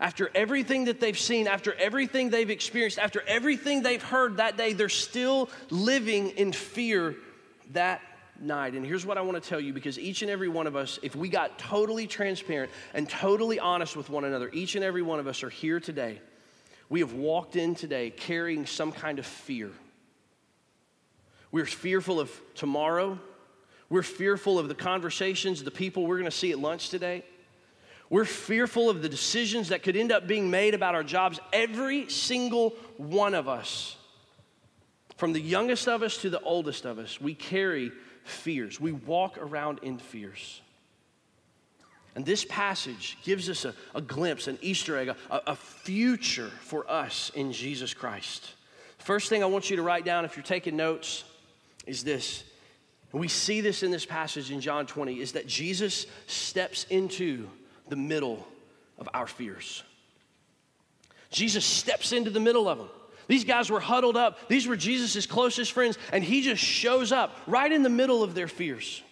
after 0.00 0.30
everything 0.34 0.86
that 0.86 1.00
they've 1.00 1.18
seen, 1.18 1.48
after 1.48 1.72
everything 1.74 2.30
they've 2.30 2.50
experienced, 2.50 2.98
after 2.98 3.22
everything 3.26 3.82
they've 3.82 4.02
heard 4.02 4.36
that 4.38 4.56
day, 4.56 4.72
they're 4.72 4.88
still 4.88 5.48
living 5.70 6.30
in 6.30 6.52
fear 6.52 7.16
that 7.72 8.00
night. 8.40 8.74
And 8.74 8.84
here's 8.84 9.06
what 9.06 9.18
I 9.18 9.22
want 9.22 9.42
to 9.42 9.48
tell 9.48 9.60
you 9.60 9.72
because 9.72 9.98
each 9.98 10.22
and 10.22 10.30
every 10.30 10.48
one 10.48 10.66
of 10.66 10.76
us, 10.76 10.98
if 11.02 11.16
we 11.16 11.28
got 11.28 11.58
totally 11.58 12.06
transparent 12.06 12.70
and 12.94 13.08
totally 13.08 13.58
honest 13.58 13.96
with 13.96 14.10
one 14.10 14.24
another, 14.24 14.50
each 14.52 14.74
and 14.74 14.84
every 14.84 15.02
one 15.02 15.18
of 15.18 15.26
us 15.26 15.42
are 15.42 15.50
here 15.50 15.80
today. 15.80 16.20
We 16.88 17.00
have 17.00 17.14
walked 17.14 17.56
in 17.56 17.74
today 17.74 18.10
carrying 18.10 18.66
some 18.66 18.92
kind 18.92 19.18
of 19.18 19.26
fear. 19.26 19.70
We're 21.50 21.66
fearful 21.66 22.20
of 22.20 22.30
tomorrow. 22.54 23.18
We're 23.88 24.02
fearful 24.02 24.58
of 24.58 24.68
the 24.68 24.74
conversations, 24.74 25.62
the 25.62 25.70
people 25.70 26.06
we're 26.06 26.18
going 26.18 26.30
to 26.30 26.36
see 26.36 26.52
at 26.52 26.58
lunch 26.58 26.90
today. 26.90 27.24
We're 28.08 28.24
fearful 28.24 28.88
of 28.88 29.02
the 29.02 29.08
decisions 29.08 29.70
that 29.70 29.82
could 29.82 29.96
end 29.96 30.12
up 30.12 30.26
being 30.26 30.50
made 30.50 30.74
about 30.74 30.94
our 30.94 31.02
jobs. 31.02 31.40
Every 31.52 32.08
single 32.08 32.70
one 32.96 33.34
of 33.34 33.48
us, 33.48 33.96
from 35.16 35.32
the 35.32 35.40
youngest 35.40 35.88
of 35.88 36.02
us 36.02 36.16
to 36.18 36.30
the 36.30 36.40
oldest 36.40 36.84
of 36.84 36.98
us, 36.98 37.20
we 37.20 37.34
carry 37.34 37.90
fears. 38.24 38.80
We 38.80 38.92
walk 38.92 39.38
around 39.38 39.80
in 39.82 39.98
fears. 39.98 40.60
And 42.14 42.24
this 42.24 42.46
passage 42.48 43.18
gives 43.24 43.50
us 43.50 43.64
a, 43.64 43.74
a 43.94 44.00
glimpse, 44.00 44.46
an 44.46 44.58
Easter 44.62 44.96
egg, 44.96 45.08
a, 45.08 45.16
a 45.48 45.56
future 45.56 46.50
for 46.60 46.90
us 46.90 47.30
in 47.34 47.52
Jesus 47.52 47.92
Christ. 47.92 48.54
First 48.98 49.28
thing 49.28 49.42
I 49.42 49.46
want 49.46 49.68
you 49.68 49.76
to 49.76 49.82
write 49.82 50.04
down 50.04 50.24
if 50.24 50.36
you're 50.36 50.42
taking 50.42 50.76
notes 50.76 51.24
is 51.86 52.02
this. 52.04 52.44
We 53.12 53.28
see 53.28 53.60
this 53.60 53.82
in 53.82 53.90
this 53.90 54.04
passage 54.04 54.50
in 54.50 54.60
John 54.60 54.86
20 54.86 55.20
is 55.20 55.32
that 55.32 55.46
Jesus 55.46 56.06
steps 56.26 56.84
into 56.90 57.48
the 57.88 57.96
middle 57.96 58.46
of 58.98 59.08
our 59.14 59.26
fears. 59.26 59.82
Jesus 61.30 61.64
steps 61.64 62.12
into 62.12 62.30
the 62.30 62.40
middle 62.40 62.68
of 62.68 62.78
them. 62.78 62.88
These 63.28 63.44
guys 63.44 63.70
were 63.70 63.80
huddled 63.80 64.16
up. 64.16 64.48
These 64.48 64.66
were 64.66 64.76
Jesus' 64.76 65.26
closest 65.26 65.72
friends, 65.72 65.98
and 66.12 66.22
he 66.22 66.42
just 66.42 66.62
shows 66.62 67.10
up 67.12 67.36
right 67.46 67.70
in 67.70 67.82
the 67.82 67.88
middle 67.88 68.22
of 68.22 68.34
their 68.34 68.48
fears. 68.48 69.02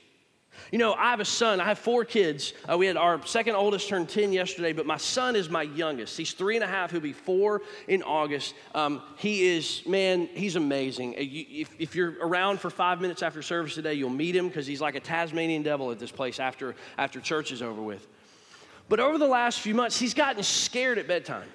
You 0.70 0.78
know, 0.78 0.94
I 0.94 1.10
have 1.10 1.20
a 1.20 1.24
son. 1.24 1.60
I 1.60 1.64
have 1.64 1.78
four 1.78 2.04
kids. 2.04 2.52
Uh, 2.70 2.78
we 2.78 2.86
had 2.86 2.96
our 2.96 3.24
second 3.26 3.54
oldest 3.54 3.88
turned 3.88 4.08
10 4.08 4.32
yesterday, 4.32 4.72
but 4.72 4.86
my 4.86 4.96
son 4.96 5.36
is 5.36 5.48
my 5.50 5.62
youngest. 5.62 6.16
He's 6.16 6.32
three 6.32 6.56
and 6.56 6.64
a 6.64 6.66
half. 6.66 6.90
He'll 6.90 7.00
be 7.00 7.12
four 7.12 7.62
in 7.88 8.02
August. 8.02 8.54
Um, 8.74 9.02
he 9.16 9.56
is, 9.56 9.82
man, 9.86 10.28
he's 10.32 10.56
amazing. 10.56 11.14
Uh, 11.14 11.18
if, 11.20 11.74
if 11.78 11.94
you're 11.94 12.14
around 12.20 12.60
for 12.60 12.70
five 12.70 13.00
minutes 13.00 13.22
after 13.22 13.42
service 13.42 13.74
today, 13.74 13.94
you'll 13.94 14.10
meet 14.10 14.34
him 14.34 14.48
because 14.48 14.66
he's 14.66 14.80
like 14.80 14.94
a 14.94 15.00
Tasmanian 15.00 15.62
devil 15.62 15.90
at 15.90 15.98
this 15.98 16.12
place 16.12 16.40
after, 16.40 16.74
after 16.96 17.20
church 17.20 17.52
is 17.52 17.62
over 17.62 17.82
with. 17.82 18.06
But 18.88 19.00
over 19.00 19.18
the 19.18 19.26
last 19.26 19.60
few 19.60 19.74
months, 19.74 19.98
he's 19.98 20.14
gotten 20.14 20.42
scared 20.42 20.98
at 20.98 21.08
bedtime. 21.08 21.48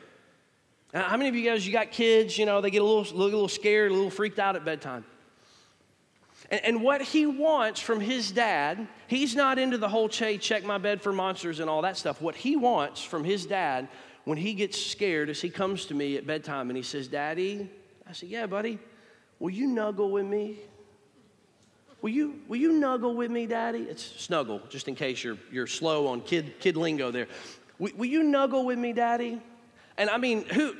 Uh, 0.94 1.04
how 1.04 1.18
many 1.18 1.30
of 1.30 1.36
you 1.36 1.44
guys, 1.44 1.66
you 1.66 1.72
got 1.72 1.92
kids, 1.92 2.38
you 2.38 2.46
know, 2.46 2.62
they 2.62 2.72
get 2.72 2.82
a 2.82 2.86
little, 2.86 3.16
a 3.16 3.22
little 3.22 3.48
scared, 3.48 3.92
a 3.92 3.94
little 3.94 4.10
freaked 4.10 4.40
out 4.40 4.56
at 4.56 4.66
bedtime? 4.66 5.06
And, 6.50 6.62
and 6.66 6.84
what 6.84 7.02
he 7.02 7.26
wants 7.26 7.80
from 7.80 8.00
his 8.00 8.32
dad, 8.32 8.88
he's 9.08 9.36
not 9.36 9.60
into 9.60 9.78
the 9.78 9.90
whole 9.90 10.10
Che, 10.10 10.40
check 10.40 10.64
my 10.64 10.80
bed 10.80 11.02
for 11.02 11.14
monsters 11.14 11.60
and 11.60 11.70
all 11.70 11.84
that 11.84 11.98
stuff. 11.98 12.22
What 12.22 12.36
he 12.36 12.56
wants 12.56 13.04
from 13.04 13.24
his 13.24 13.46
dad 13.46 13.88
when 14.26 14.38
he 14.38 14.54
gets 14.54 14.84
scared 14.84 15.30
is 15.30 15.42
he 15.42 15.50
comes 15.50 15.86
to 15.88 15.94
me 15.94 16.18
at 16.18 16.26
bedtime 16.26 16.70
and 16.70 16.78
he 16.78 16.84
says, 16.84 17.08
Daddy, 17.08 17.70
I 18.08 18.14
said, 18.14 18.30
Yeah, 18.30 18.48
buddy, 18.48 18.80
will 19.38 19.52
you 19.52 19.72
snuggle 19.72 20.10
with 20.10 20.26
me? 20.26 20.60
Will 22.02 22.12
you, 22.12 22.40
will 22.48 22.58
you 22.58 22.78
snuggle 22.78 23.16
with 23.16 23.30
me, 23.30 23.46
Daddy? 23.46 23.80
It's 23.80 24.04
snuggle, 24.04 24.62
just 24.70 24.88
in 24.88 24.96
case 24.96 25.24
you're, 25.24 25.38
you're 25.52 25.68
slow 25.68 26.08
on 26.08 26.22
kid, 26.22 26.54
kid 26.60 26.78
lingo 26.78 27.12
there. 27.12 27.28
Will, 27.78 27.92
will 27.98 28.06
you 28.06 28.22
snuggle 28.22 28.66
with 28.66 28.80
me, 28.80 28.94
Daddy? 28.94 29.42
And 29.98 30.10
I 30.10 30.18
mean, 30.18 30.46
who, 30.46 30.76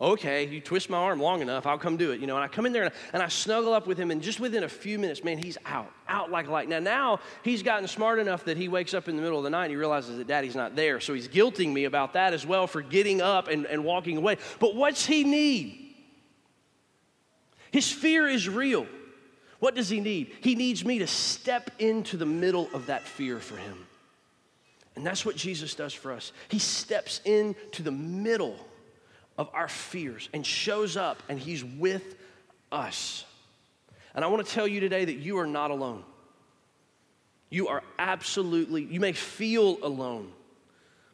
okay, 0.00 0.48
you 0.48 0.60
twist 0.60 0.90
my 0.90 0.98
arm 0.98 1.20
long 1.20 1.40
enough, 1.40 1.66
I'll 1.66 1.78
come 1.78 1.96
do 1.96 2.10
it. 2.10 2.20
You 2.20 2.26
know, 2.26 2.34
and 2.34 2.44
I 2.44 2.48
come 2.48 2.66
in 2.66 2.72
there 2.72 2.82
and 2.82 2.92
I, 2.92 2.96
and 3.12 3.22
I, 3.22 3.28
snuggle 3.28 3.72
up 3.72 3.86
with 3.86 3.96
him, 3.96 4.10
and 4.10 4.20
just 4.20 4.40
within 4.40 4.64
a 4.64 4.68
few 4.68 4.98
minutes, 4.98 5.22
man, 5.22 5.38
he's 5.38 5.56
out, 5.64 5.92
out 6.08 6.32
like 6.32 6.48
light. 6.48 6.68
Now, 6.68 6.80
now 6.80 7.20
he's 7.44 7.62
gotten 7.62 7.86
smart 7.86 8.18
enough 8.18 8.44
that 8.46 8.56
he 8.56 8.66
wakes 8.66 8.92
up 8.92 9.08
in 9.08 9.14
the 9.14 9.22
middle 9.22 9.38
of 9.38 9.44
the 9.44 9.50
night 9.50 9.66
and 9.66 9.70
he 9.70 9.76
realizes 9.76 10.18
that 10.18 10.26
daddy's 10.26 10.56
not 10.56 10.74
there. 10.74 10.98
So 10.98 11.14
he's 11.14 11.28
guilting 11.28 11.72
me 11.72 11.84
about 11.84 12.14
that 12.14 12.34
as 12.34 12.44
well 12.44 12.66
for 12.66 12.82
getting 12.82 13.22
up 13.22 13.46
and, 13.46 13.66
and 13.66 13.84
walking 13.84 14.16
away. 14.16 14.38
But 14.58 14.74
what's 14.74 15.06
he 15.06 15.22
need? 15.22 15.94
His 17.70 17.90
fear 17.90 18.26
is 18.26 18.48
real. 18.48 18.88
What 19.58 19.74
does 19.74 19.88
he 19.88 20.00
need? 20.00 20.32
He 20.40 20.54
needs 20.54 20.84
me 20.84 20.98
to 20.98 21.06
step 21.06 21.70
into 21.78 22.16
the 22.16 22.26
middle 22.26 22.68
of 22.74 22.86
that 22.86 23.02
fear 23.02 23.38
for 23.38 23.56
him. 23.56 23.86
And 24.94 25.04
that's 25.04 25.24
what 25.24 25.36
Jesus 25.36 25.74
does 25.74 25.92
for 25.92 26.12
us. 26.12 26.32
He 26.48 26.58
steps 26.58 27.20
into 27.24 27.82
the 27.82 27.90
middle 27.90 28.56
of 29.38 29.50
our 29.52 29.68
fears 29.68 30.28
and 30.32 30.44
shows 30.44 30.96
up 30.96 31.22
and 31.28 31.38
he's 31.38 31.62
with 31.62 32.16
us. 32.72 33.24
And 34.14 34.24
I 34.24 34.28
want 34.28 34.46
to 34.46 34.52
tell 34.52 34.66
you 34.66 34.80
today 34.80 35.04
that 35.04 35.16
you 35.16 35.38
are 35.38 35.46
not 35.46 35.70
alone. 35.70 36.02
You 37.50 37.68
are 37.68 37.82
absolutely, 37.98 38.82
you 38.84 38.98
may 38.98 39.12
feel 39.12 39.78
alone, 39.82 40.32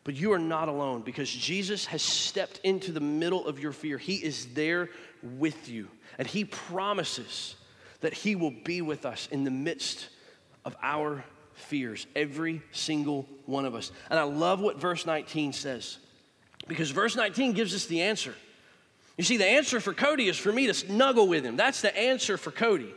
but 0.04 0.14
you 0.14 0.32
are 0.32 0.38
not 0.38 0.68
alone 0.68 1.02
because 1.02 1.30
Jesus 1.30 1.84
has 1.86 2.02
stepped 2.02 2.60
into 2.64 2.92
the 2.92 3.00
middle 3.00 3.46
of 3.46 3.58
your 3.58 3.72
fear. 3.72 3.98
He 3.98 4.16
is 4.16 4.46
there 4.54 4.88
with 5.22 5.68
you, 5.68 5.88
and 6.18 6.26
He 6.26 6.44
promises 6.44 7.56
that 8.02 8.14
He 8.14 8.36
will 8.36 8.50
be 8.50 8.82
with 8.82 9.04
us 9.04 9.28
in 9.32 9.44
the 9.44 9.50
midst 9.50 10.08
of 10.64 10.76
our 10.82 11.24
fears, 11.54 12.06
every 12.14 12.62
single 12.72 13.26
one 13.46 13.64
of 13.64 13.74
us. 13.74 13.90
And 14.10 14.18
I 14.18 14.24
love 14.24 14.60
what 14.60 14.78
verse 14.78 15.06
19 15.06 15.52
says 15.52 15.98
because 16.68 16.90
verse 16.90 17.16
19 17.16 17.52
gives 17.52 17.74
us 17.74 17.86
the 17.86 18.02
answer. 18.02 18.34
You 19.16 19.24
see, 19.24 19.36
the 19.36 19.46
answer 19.46 19.80
for 19.80 19.92
Cody 19.92 20.28
is 20.28 20.38
for 20.38 20.52
me 20.52 20.66
to 20.68 20.74
snuggle 20.74 21.28
with 21.28 21.44
him. 21.44 21.56
That's 21.56 21.80
the 21.80 21.96
answer 21.96 22.36
for 22.36 22.50
Cody. 22.50 22.94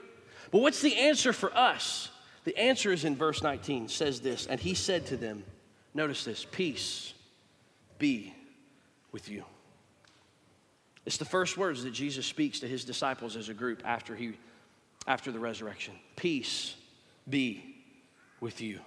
But 0.51 0.61
what's 0.61 0.81
the 0.81 0.95
answer 0.95 1.33
for 1.33 1.55
us? 1.55 2.09
The 2.45 2.57
answer 2.57 2.91
is 2.91 3.05
in 3.05 3.15
verse 3.15 3.41
19, 3.41 3.89
says 3.89 4.21
this, 4.21 4.45
and 4.45 4.59
he 4.59 4.75
said 4.75 5.07
to 5.07 5.17
them, 5.17 5.43
notice 5.93 6.23
this, 6.23 6.45
peace 6.49 7.13
be 7.97 8.33
with 9.11 9.29
you. 9.29 9.43
It's 11.05 11.17
the 11.17 11.25
first 11.25 11.57
words 11.57 11.83
that 11.83 11.91
Jesus 11.91 12.25
speaks 12.25 12.59
to 12.59 12.67
his 12.67 12.85
disciples 12.85 13.35
as 13.35 13.49
a 13.49 13.53
group 13.53 13.81
after 13.85 14.15
he 14.15 14.33
after 15.07 15.31
the 15.31 15.39
resurrection. 15.39 15.93
Peace 16.15 16.75
be 17.29 17.75
with 18.39 18.61
you. 18.61 18.79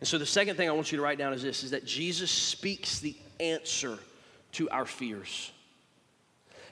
And 0.00 0.08
so 0.08 0.18
the 0.18 0.26
second 0.26 0.56
thing 0.56 0.68
I 0.68 0.72
want 0.72 0.92
you 0.92 0.98
to 0.98 1.04
write 1.04 1.18
down 1.18 1.32
is 1.32 1.42
this 1.42 1.64
is 1.64 1.70
that 1.70 1.84
Jesus 1.84 2.30
speaks 2.30 3.00
the 3.00 3.16
answer 3.40 3.98
to 4.52 4.68
our 4.70 4.86
fears. 4.86 5.52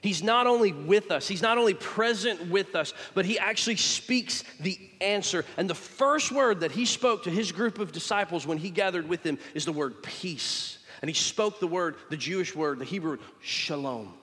He's 0.01 0.21
not 0.21 0.45
only 0.45 0.71
with 0.71 1.09
us, 1.09 1.27
he's 1.27 1.41
not 1.41 1.57
only 1.57 1.73
present 1.73 2.49
with 2.49 2.75
us, 2.75 2.93
but 3.15 3.25
he 3.25 3.39
actually 3.39 3.77
speaks 3.77 4.43
the 4.59 4.77
answer. 5.01 5.45
And 5.57 5.67
the 5.67 5.73
first 5.73 6.31
word 6.31 6.59
that 6.59 6.71
he 6.71 6.85
spoke 6.85 7.23
to 7.23 7.31
his 7.31 7.51
group 7.51 7.79
of 7.79 7.91
disciples 7.91 8.45
when 8.45 8.59
he 8.59 8.69
gathered 8.69 9.09
with 9.09 9.23
them 9.23 9.39
is 9.55 9.65
the 9.65 9.71
word 9.71 10.03
peace. 10.03 10.77
And 11.01 11.09
he 11.09 11.15
spoke 11.15 11.59
the 11.59 11.67
word, 11.67 11.95
the 12.11 12.17
Jewish 12.17 12.55
word, 12.55 12.77
the 12.77 12.85
Hebrew 12.85 13.17
shalom. 13.41 14.13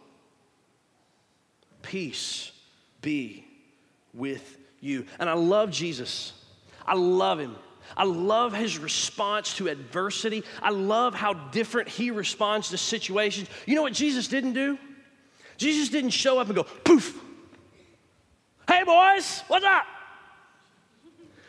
Peace 1.82 2.52
be 3.00 3.44
with 4.14 4.58
you. 4.80 5.06
And 5.18 5.28
I 5.28 5.34
love 5.34 5.70
Jesus 5.70 6.32
I 6.86 6.94
love 6.94 7.38
him. 7.38 7.56
I 7.96 8.04
love 8.04 8.54
his 8.54 8.78
response 8.78 9.54
to 9.54 9.68
adversity. 9.68 10.44
I 10.62 10.70
love 10.70 11.14
how 11.14 11.34
different 11.34 11.88
he 11.88 12.10
responds 12.10 12.70
to 12.70 12.78
situations. 12.78 13.48
You 13.66 13.74
know 13.74 13.82
what 13.82 13.92
Jesus 13.92 14.28
didn't 14.28 14.54
do? 14.54 14.78
Jesus 15.56 15.88
didn't 15.88 16.10
show 16.10 16.38
up 16.38 16.46
and 16.46 16.56
go, 16.56 16.64
poof. 16.64 17.18
Hey, 18.66 18.84
boys, 18.84 19.42
what's 19.48 19.64
up? 19.64 19.84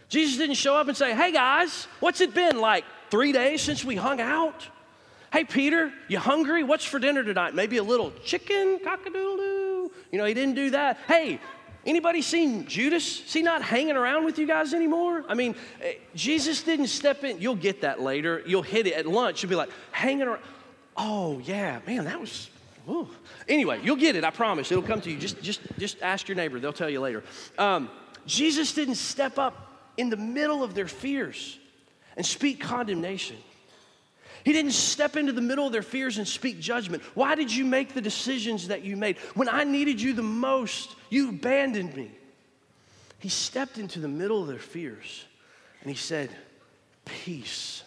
Jesus 0.10 0.38
didn't 0.38 0.56
show 0.56 0.76
up 0.76 0.88
and 0.88 0.98
say, 0.98 1.16
hey, 1.16 1.32
guys, 1.32 1.88
what's 2.00 2.22
it 2.22 2.34
been 2.34 2.60
like 2.60 2.84
three 3.10 3.32
days 3.32 3.62
since 3.62 3.86
we 3.86 3.96
hung 3.96 4.20
out? 4.20 4.68
Hey, 5.32 5.46
Peter, 5.46 5.92
you 6.10 6.20
hungry? 6.20 6.64
What's 6.64 6.86
for 6.86 7.00
dinner 7.00 7.24
tonight? 7.24 7.56
Maybe 7.56 7.78
a 7.78 7.84
little 7.84 8.12
chicken, 8.24 8.80
cockadoodle. 8.80 9.90
You 10.12 10.20
know, 10.20 10.26
he 10.26 10.34
didn't 10.34 10.56
do 10.56 10.72
that. 10.72 11.00
Hey, 11.08 11.40
Anybody 11.86 12.22
seen 12.22 12.66
Judas? 12.66 13.26
Is 13.26 13.34
he 13.34 13.42
not 13.42 13.62
hanging 13.62 13.98
around 13.98 14.24
with 14.26 14.40
you 14.40 14.48
guys 14.48 14.74
anymore? 14.74 15.26
I 15.28 15.34
mean, 15.34 15.56
eh, 15.82 15.96
Jesus 16.16 16.64
didn't 16.64 16.88
step 16.88 17.24
in. 17.24 17.42
You'll 17.42 17.56
get 17.56 17.82
that 17.82 18.02
later. 18.02 18.42
You'll 18.46 18.62
hit 18.64 18.88
it 18.88 18.94
at 18.94 19.06
lunch. 19.06 19.44
You'll 19.44 19.50
be 19.50 19.56
like, 19.56 19.70
hanging 19.92 20.28
around. 20.28 20.42
Oh, 20.96 21.40
yeah, 21.40 21.80
man, 21.86 22.06
that 22.06 22.20
was. 22.20 22.50
Anyway, 23.48 23.80
you'll 23.84 23.96
get 23.96 24.16
it. 24.16 24.24
I 24.24 24.30
promise. 24.30 24.72
It'll 24.72 24.84
come 24.84 25.02
to 25.02 25.12
you. 25.12 25.18
Just, 25.18 25.42
just, 25.42 25.62
just 25.78 26.02
ask 26.02 26.28
your 26.28 26.36
neighbor. 26.36 26.60
They'll 26.60 26.74
tell 26.74 26.90
you 26.90 27.00
later. 27.00 27.24
Um, 27.58 27.90
Jesus 28.26 28.74
didn't 28.74 28.96
step 28.96 29.38
up 29.38 29.92
in 29.98 30.10
the 30.10 30.18
middle 30.18 30.64
of 30.64 30.76
their 30.76 30.88
fears 30.88 31.60
and 32.16 32.26
speak 32.26 32.60
condemnation. 32.60 33.38
He 34.44 34.52
didn't 34.52 34.72
step 34.72 35.16
into 35.16 35.32
the 35.32 35.42
middle 35.42 35.66
of 35.66 35.72
their 35.72 35.82
fears 35.82 36.18
and 36.18 36.28
speak 36.28 36.60
judgment. 36.60 37.02
Why 37.14 37.36
did 37.36 37.54
you 37.54 37.64
make 37.64 37.94
the 37.94 38.02
decisions 38.02 38.68
that 38.68 38.84
you 38.84 38.98
made? 38.98 39.18
When 39.36 39.48
I 39.48 39.64
needed 39.64 40.02
you 40.02 40.14
the 40.14 40.22
most, 40.22 40.96
you 41.10 41.30
abandoned 41.30 41.96
me. 41.96 42.12
He 43.20 43.30
stepped 43.30 43.78
into 43.78 44.00
the 44.00 44.10
middle 44.10 44.42
of 44.42 44.48
their 44.48 44.60
fears 44.60 45.26
and 45.82 45.90
he 45.90 45.96
said, 45.96 46.30
Peace 47.06 47.84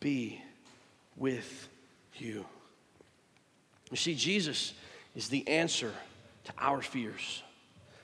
be 0.00 0.42
with 1.16 1.68
you. 2.16 2.44
You 3.90 3.96
see, 3.96 4.14
Jesus 4.14 4.72
is 5.14 5.28
the 5.28 5.46
answer 5.46 5.92
to 6.44 6.52
our 6.58 6.82
fears 6.82 7.42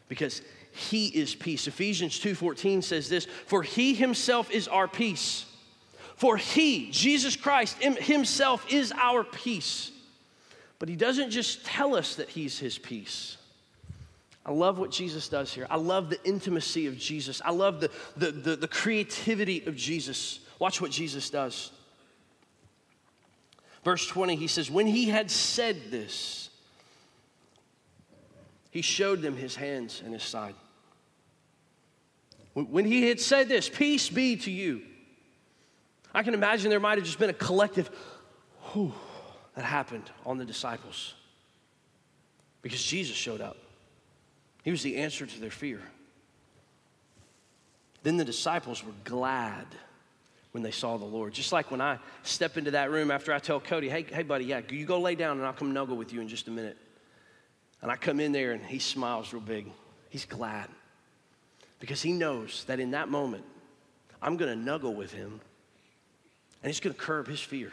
because 0.09 0.43
he 0.73 1.09
is 1.09 1.35
peace. 1.35 1.67
Ephesians 1.67 2.19
2:14 2.21 2.83
says 2.83 3.09
this, 3.09 3.27
"For 3.47 3.63
he 3.63 3.95
himself 3.95 4.51
is 4.51 4.69
our 4.69 4.87
peace." 4.87 5.45
For 6.21 6.37
He, 6.37 6.91
Jesus 6.91 7.35
Christ 7.35 7.83
Himself, 7.83 8.71
is 8.71 8.93
our 8.95 9.25
peace. 9.25 9.91
But 10.79 10.91
He 10.91 10.95
doesn't 10.95 11.31
just 11.31 11.65
tell 11.65 11.97
us 11.97 12.17
that 12.17 12.29
He's 12.29 12.59
His 12.59 12.77
peace. 12.77 13.39
I 14.45 14.53
love 14.53 14.79
what 14.79 14.91
Jesus 14.91 15.31
does 15.31 15.55
here. 15.55 15.67
I 15.71 15.77
love 15.77 16.11
the 16.11 16.23
intimacy 16.23 16.87
of 16.87 16.99
Jesus. 16.99 17.41
I 17.43 17.53
love 17.53 17.81
the, 17.81 17.91
the, 18.19 18.33
the, 18.33 18.57
the 18.57 18.69
creativity 18.69 19.65
of 19.65 19.77
Jesus. 19.77 20.41
Watch 20.59 20.83
what 20.83 20.91
Jesus 20.91 21.31
does. 21.31 21.71
Verse 23.83 24.07
20, 24.07 24.37
he 24.37 24.47
says, 24.47 24.71
When 24.71 24.87
he 24.87 25.09
had 25.09 25.31
said 25.31 25.91
this, 25.91 26.51
he 28.71 28.83
showed 28.83 29.23
them 29.23 29.39
his 29.39 29.57
hands 29.57 30.03
and 30.05 30.13
his 30.13 30.23
side. 30.23 30.55
When 32.53 32.85
he 32.85 33.09
had 33.09 33.21
said 33.21 33.49
this, 33.49 33.71
Peace 33.71 34.11
be 34.11 34.37
to 34.37 34.51
you. 34.51 34.83
I 36.15 36.23
can 36.23 36.35
imagine 36.35 36.71
there 36.71 36.81
might 36.81 36.99
have 36.99 37.07
just 37.07 37.19
been 37.19 37.31
a 37.31 37.35
collective 37.35 37.91
whew 38.73 38.93
that 39.55 39.65
happened 39.65 40.11
on 40.27 40.39
the 40.39 40.45
disciples 40.45 41.15
because 42.63 42.83
Jesus 42.83 43.17
showed 43.17 43.41
up. 43.41 43.57
He 44.63 44.71
was 44.71 44.83
the 44.83 44.97
answer 44.97 45.27
to 45.27 45.41
their 45.41 45.51
fear. 45.51 45.81
Then 48.03 48.17
the 48.17 48.25
disciples 48.25 48.85
were 48.85 48.93
glad 49.05 49.67
when 50.53 50.63
they 50.63 50.71
saw 50.71 50.97
the 50.97 51.05
Lord. 51.05 51.33
Just 51.33 51.53
like 51.53 51.71
when 51.71 51.81
I 51.81 51.99
step 52.23 52.57
into 52.57 52.73
that 52.73 52.91
room 52.91 53.11
after 53.11 53.33
I 53.33 53.39
tell 53.39 53.61
Cody, 53.61 53.89
hey, 53.89 54.03
hey, 54.03 54.23
buddy, 54.23 54.47
yeah, 54.47 54.61
you 54.69 54.85
go 54.85 55.01
lay 55.01 55.15
down 55.15 55.39
and 55.39 55.47
I'll 55.47 55.53
come 55.53 55.73
nuggle 55.73 55.97
with 55.97 56.13
you 56.13 56.21
in 56.21 56.29
just 56.29 56.49
a 56.49 56.51
minute. 56.51 56.77
And 57.83 57.91
I 57.91 57.97
come 57.97 58.21
in 58.21 58.33
there 58.33 58.53
and 58.53 58.65
he 58.65 58.79
smiles 58.79 59.33
real 59.33 59.43
big. 59.43 59.71
He's 60.11 60.25
glad 60.25 60.69
because 61.79 62.03
he 62.03 62.13
knows 62.13 62.65
that 62.65 62.81
in 62.81 62.91
that 62.91 63.09
moment, 63.09 63.45
I'm 64.21 64.37
going 64.37 64.65
to 64.65 64.71
nuggle 64.71 64.95
with 64.95 65.13
him 65.13 65.41
and 66.63 66.71
it's 66.71 66.81
going 66.81 66.95
to 66.95 67.01
curb 67.01 67.27
his 67.27 67.41
fear. 67.41 67.73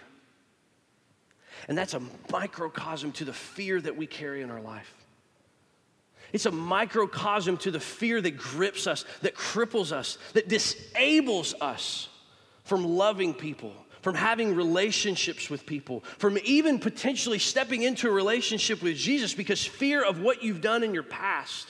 And 1.67 1.77
that's 1.77 1.93
a 1.93 2.01
microcosm 2.31 3.11
to 3.13 3.25
the 3.25 3.33
fear 3.33 3.81
that 3.81 3.97
we 3.97 4.07
carry 4.07 4.41
in 4.41 4.51
our 4.51 4.61
life. 4.61 4.93
It's 6.33 6.45
a 6.45 6.51
microcosm 6.51 7.57
to 7.57 7.71
the 7.71 7.79
fear 7.79 8.21
that 8.21 8.37
grips 8.37 8.85
us, 8.85 9.05
that 9.21 9.35
cripples 9.35 9.91
us, 9.91 10.17
that 10.33 10.49
disables 10.49 11.55
us 11.61 12.09
from 12.63 12.85
loving 12.85 13.33
people, 13.33 13.73
from 14.01 14.13
having 14.13 14.53
relationships 14.53 15.49
with 15.49 15.65
people, 15.65 16.03
from 16.17 16.37
even 16.43 16.79
potentially 16.79 17.39
stepping 17.39 17.83
into 17.83 18.09
a 18.09 18.11
relationship 18.11 18.81
with 18.81 18.97
Jesus 18.97 19.33
because 19.33 19.65
fear 19.65 20.03
of 20.03 20.19
what 20.21 20.43
you've 20.43 20.61
done 20.61 20.83
in 20.83 20.93
your 20.93 21.03
past. 21.03 21.69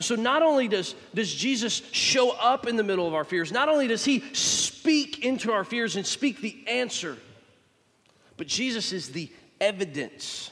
So, 0.00 0.16
not 0.16 0.42
only 0.42 0.66
does, 0.66 0.96
does 1.14 1.32
Jesus 1.32 1.80
show 1.92 2.32
up 2.32 2.66
in 2.66 2.74
the 2.74 2.82
middle 2.82 3.06
of 3.06 3.14
our 3.14 3.24
fears, 3.24 3.52
not 3.52 3.68
only 3.68 3.86
does 3.86 4.04
he 4.04 4.24
speak 4.84 5.24
into 5.24 5.50
our 5.50 5.64
fears 5.64 5.96
and 5.96 6.06
speak 6.06 6.42
the 6.42 6.62
answer, 6.68 7.16
but 8.36 8.46
Jesus 8.46 8.92
is 8.92 9.12
the 9.12 9.30
evidence. 9.58 10.50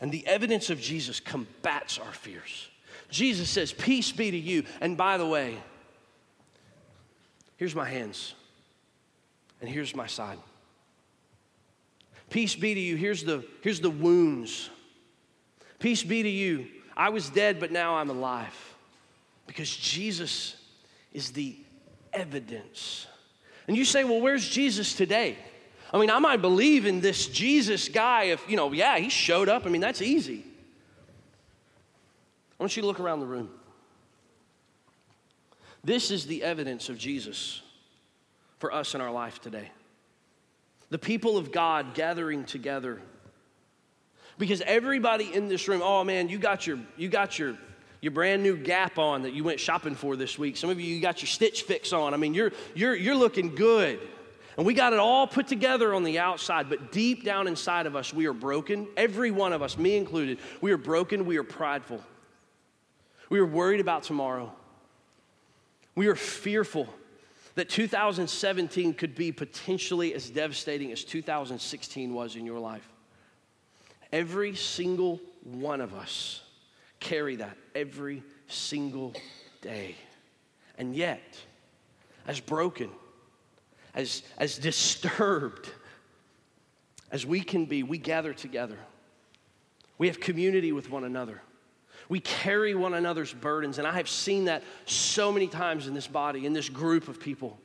And 0.00 0.10
the 0.10 0.26
evidence 0.26 0.70
of 0.70 0.80
Jesus 0.80 1.20
combats 1.20 2.00
our 2.00 2.12
fears. 2.12 2.68
Jesus 3.10 3.48
says, 3.48 3.72
Peace 3.72 4.10
be 4.10 4.32
to 4.32 4.36
you. 4.36 4.64
And 4.80 4.96
by 4.96 5.18
the 5.18 5.26
way, 5.26 5.56
here's 7.58 7.76
my 7.76 7.88
hands, 7.88 8.34
and 9.60 9.70
here's 9.70 9.94
my 9.94 10.08
side. 10.08 10.38
Peace 12.30 12.56
be 12.56 12.74
to 12.74 12.80
you. 12.80 12.96
Here's 12.96 13.22
the, 13.22 13.44
here's 13.62 13.80
the 13.80 13.88
wounds. 13.88 14.68
Peace 15.78 16.02
be 16.02 16.24
to 16.24 16.28
you. 16.28 16.66
I 16.96 17.10
was 17.10 17.30
dead, 17.30 17.60
but 17.60 17.70
now 17.70 17.98
I'm 17.98 18.10
alive. 18.10 18.74
Because 19.46 19.74
Jesus 19.76 20.56
is 21.12 21.30
the 21.30 21.56
evidence. 22.12 23.06
And 23.68 23.76
you 23.76 23.84
say, 23.84 24.02
well, 24.02 24.20
where's 24.20 24.48
Jesus 24.48 24.94
today? 24.94 25.36
I 25.92 25.98
mean, 25.98 26.10
I 26.10 26.18
might 26.18 26.42
believe 26.42 26.86
in 26.86 27.00
this 27.00 27.26
Jesus 27.26 27.88
guy 27.88 28.24
if, 28.24 28.48
you 28.48 28.56
know, 28.56 28.72
yeah, 28.72 28.98
he 28.98 29.10
showed 29.10 29.48
up. 29.48 29.66
I 29.66 29.68
mean, 29.68 29.80
that's 29.80 30.02
easy. 30.02 30.44
I 32.58 32.62
want 32.62 32.76
you 32.76 32.82
to 32.82 32.86
look 32.86 32.98
around 32.98 33.20
the 33.20 33.26
room. 33.26 33.50
This 35.84 36.10
is 36.10 36.26
the 36.26 36.42
evidence 36.42 36.88
of 36.88 36.98
Jesus 36.98 37.62
for 38.58 38.72
us 38.72 38.94
in 38.94 39.00
our 39.00 39.12
life 39.12 39.40
today. 39.40 39.70
The 40.90 40.98
people 40.98 41.36
of 41.36 41.52
God 41.52 41.94
gathering 41.94 42.44
together. 42.44 43.00
Because 44.38 44.60
everybody 44.62 45.32
in 45.32 45.48
this 45.48 45.68
room, 45.68 45.82
oh 45.82 46.04
man, 46.04 46.28
you 46.28 46.38
got 46.38 46.66
your 46.66 46.78
you 46.96 47.08
got 47.08 47.38
your 47.38 47.56
your 48.00 48.12
brand 48.12 48.42
new 48.42 48.56
gap 48.56 48.98
on 48.98 49.22
that 49.22 49.32
you 49.32 49.44
went 49.44 49.58
shopping 49.58 49.94
for 49.94 50.16
this 50.16 50.38
week. 50.38 50.56
Some 50.56 50.70
of 50.70 50.80
you 50.80 50.94
you 50.94 51.00
got 51.00 51.20
your 51.20 51.26
stitch 51.26 51.62
fix 51.62 51.92
on. 51.92 52.14
I 52.14 52.16
mean, 52.16 52.34
you're 52.34 52.52
you're 52.74 52.94
you're 52.94 53.16
looking 53.16 53.54
good. 53.54 54.00
And 54.56 54.66
we 54.66 54.74
got 54.74 54.92
it 54.92 54.98
all 54.98 55.28
put 55.28 55.46
together 55.46 55.94
on 55.94 56.02
the 56.02 56.18
outside, 56.18 56.68
but 56.68 56.90
deep 56.90 57.24
down 57.24 57.46
inside 57.46 57.86
of 57.86 57.94
us, 57.94 58.12
we 58.12 58.26
are 58.26 58.32
broken. 58.32 58.88
Every 58.96 59.30
one 59.30 59.52
of 59.52 59.62
us, 59.62 59.78
me 59.78 59.96
included, 59.96 60.40
we 60.60 60.72
are 60.72 60.76
broken, 60.76 61.26
we 61.26 61.36
are 61.36 61.44
prideful. 61.44 62.02
We 63.30 63.38
are 63.38 63.46
worried 63.46 63.78
about 63.78 64.02
tomorrow. 64.02 64.52
We 65.94 66.08
are 66.08 66.16
fearful 66.16 66.88
that 67.54 67.68
2017 67.68 68.94
could 68.94 69.14
be 69.14 69.30
potentially 69.30 70.12
as 70.12 70.28
devastating 70.28 70.90
as 70.90 71.04
2016 71.04 72.12
was 72.12 72.34
in 72.34 72.44
your 72.44 72.58
life. 72.58 72.88
Every 74.12 74.56
single 74.56 75.20
one 75.44 75.80
of 75.80 75.94
us 75.94 76.42
carry 77.00 77.36
that 77.36 77.56
every 77.74 78.22
single 78.46 79.14
day. 79.60 79.94
And 80.76 80.94
yet, 80.94 81.38
as 82.26 82.40
broken, 82.40 82.90
as, 83.94 84.22
as 84.38 84.58
disturbed 84.58 85.70
as 87.10 87.24
we 87.24 87.40
can 87.40 87.64
be, 87.64 87.82
we 87.82 87.98
gather 87.98 88.32
together. 88.32 88.78
We 89.96 90.08
have 90.08 90.20
community 90.20 90.72
with 90.72 90.90
one 90.90 91.04
another. 91.04 91.42
We 92.08 92.20
carry 92.20 92.74
one 92.74 92.94
another's 92.94 93.32
burdens. 93.32 93.78
And 93.78 93.86
I 93.86 93.92
have 93.92 94.08
seen 94.08 94.44
that 94.44 94.62
so 94.86 95.32
many 95.32 95.48
times 95.48 95.86
in 95.86 95.94
this 95.94 96.06
body, 96.06 96.46
in 96.46 96.52
this 96.52 96.68
group 96.68 97.08
of 97.08 97.20
people, 97.20 97.58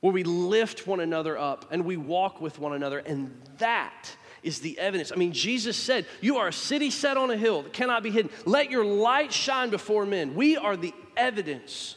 where 0.00 0.12
we 0.12 0.22
lift 0.22 0.86
one 0.86 1.00
another 1.00 1.36
up 1.38 1.66
and 1.70 1.84
we 1.84 1.96
walk 1.96 2.40
with 2.40 2.58
one 2.58 2.74
another. 2.74 2.98
And 2.98 3.34
that 3.58 4.14
is 4.44 4.60
the 4.60 4.78
evidence. 4.78 5.10
I 5.10 5.16
mean, 5.16 5.32
Jesus 5.32 5.76
said, 5.76 6.06
You 6.20 6.36
are 6.36 6.48
a 6.48 6.52
city 6.52 6.90
set 6.90 7.16
on 7.16 7.30
a 7.30 7.36
hill 7.36 7.62
that 7.62 7.72
cannot 7.72 8.02
be 8.02 8.10
hidden. 8.10 8.30
Let 8.44 8.70
your 8.70 8.84
light 8.84 9.32
shine 9.32 9.70
before 9.70 10.06
men. 10.06 10.34
We 10.34 10.56
are 10.56 10.76
the 10.76 10.94
evidence 11.16 11.96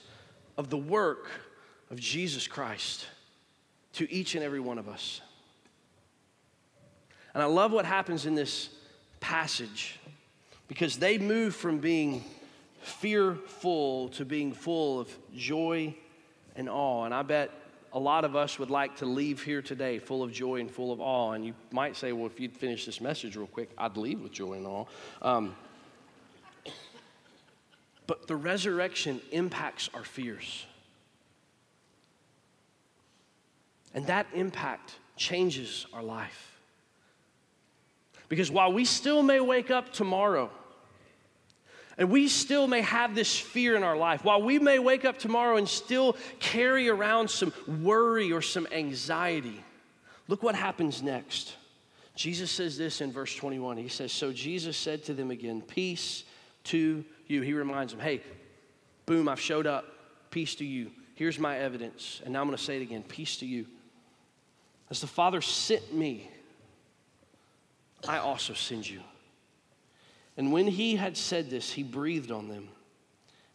of 0.58 0.70
the 0.70 0.78
work 0.78 1.30
of 1.92 2.00
Jesus 2.00 2.48
Christ 2.48 3.06
to 3.94 4.12
each 4.12 4.36
and 4.36 4.44
every 4.44 4.60
one 4.60 4.78
of 4.78 4.88
us. 4.88 5.22
And 7.34 7.44
I 7.44 7.46
love 7.46 7.72
what 7.72 7.86
happens 7.86 8.26
in 8.26 8.34
this 8.34 8.70
passage 9.20 10.00
because 10.68 10.98
they 10.98 11.18
move 11.18 11.56
from 11.56 11.80
being 11.80 12.24
fearful 12.82 14.10
to 14.10 14.26
being 14.26 14.54
full 14.54 15.00
of 15.00 15.16
joy 15.36 15.96
and 16.56 16.70
awe. 16.70 17.06
And 17.06 17.14
I 17.14 17.22
bet 17.22 17.52
a 17.98 18.00
lot 18.00 18.24
of 18.24 18.36
us 18.36 18.60
would 18.60 18.70
like 18.70 18.98
to 18.98 19.08
leave 19.08 19.42
here 19.42 19.60
today 19.60 19.98
full 19.98 20.22
of 20.22 20.32
joy 20.32 20.60
and 20.60 20.70
full 20.70 20.92
of 20.92 21.02
awe. 21.02 21.32
And 21.32 21.44
you 21.44 21.56
might 21.72 21.96
say, 21.96 22.12
well, 22.12 22.28
if 22.28 22.40
you'd 22.40 22.56
finish 22.56 22.86
this 22.86 23.02
message 23.02 23.36
real 23.36 23.48
quick, 23.48 23.72
I'd 23.76 23.98
leave 23.98 24.22
with 24.22 24.32
joy 24.32 24.54
and 24.54 24.68
awe. 24.68 24.86
Um, 25.24 25.56
but 28.06 28.28
the 28.28 28.36
resurrection 28.36 29.20
impacts 29.32 29.90
our 29.96 30.04
fears. 30.04 30.68
And 33.96 34.06
that 34.06 34.28
impact 34.32 34.98
changes 35.16 35.88
our 35.92 36.04
life. 36.04 36.60
Because 38.30 38.52
while 38.52 38.72
we 38.72 38.86
still 38.86 39.24
may 39.24 39.40
wake 39.40 39.72
up 39.72 39.92
tomorrow, 39.92 40.52
and 41.98 42.12
we 42.12 42.28
still 42.28 42.68
may 42.68 42.82
have 42.82 43.16
this 43.16 43.38
fear 43.38 43.76
in 43.76 43.84
our 43.84 43.98
life, 43.98 44.24
while 44.24 44.42
we 44.42 44.60
may 44.60 44.78
wake 44.78 45.04
up 45.04 45.18
tomorrow 45.18 45.58
and 45.58 45.68
still 45.68 46.16
carry 46.40 46.90
around 46.90 47.30
some 47.30 47.52
worry 47.82 48.32
or 48.32 48.42
some 48.42 48.68
anxiety, 48.72 49.64
look 50.28 50.44
what 50.44 50.56
happens 50.56 51.02
next. 51.02 51.56
Jesus 52.16 52.52
says 52.52 52.78
this 52.78 53.02
in 53.02 53.12
verse 53.12 53.36
21. 53.36 53.78
He 53.78 53.88
says, 53.88 54.12
So 54.12 54.32
Jesus 54.32 54.78
said 54.78 55.04
to 55.06 55.14
them 55.14 55.32
again, 55.32 55.62
Peace 55.62 56.24
to 56.66 57.04
you. 57.28 57.42
He 57.42 57.54
reminds 57.54 57.94
them, 57.94 58.02
Hey, 58.02 58.22
boom, 59.06 59.28
I've 59.28 59.40
showed 59.40 59.66
up. 59.66 59.86
Peace 60.30 60.56
to 60.56 60.66
you. 60.66 60.92
Here's 61.16 61.40
my 61.40 61.58
evidence. 61.58 62.22
And 62.24 62.34
now 62.34 62.42
I'm 62.42 62.48
going 62.48 62.58
to 62.58 62.64
say 62.64 62.78
it 62.78 62.82
again 62.84 63.04
Peace 63.04 63.38
to 63.38 63.46
you. 63.46 63.66
As 64.90 65.02
the 65.02 65.08
Father 65.08 65.42
sent 65.42 65.94
me, 65.94 66.30
I 68.08 68.20
also 68.20 68.54
send 68.54 68.88
you. 68.88 69.02
And 70.38 70.52
when 70.52 70.68
he 70.68 70.96
had 70.96 71.18
said 71.18 71.50
this, 71.50 71.72
he 71.72 71.84
breathed 71.84 72.32
on 72.32 72.48
them 72.48 72.70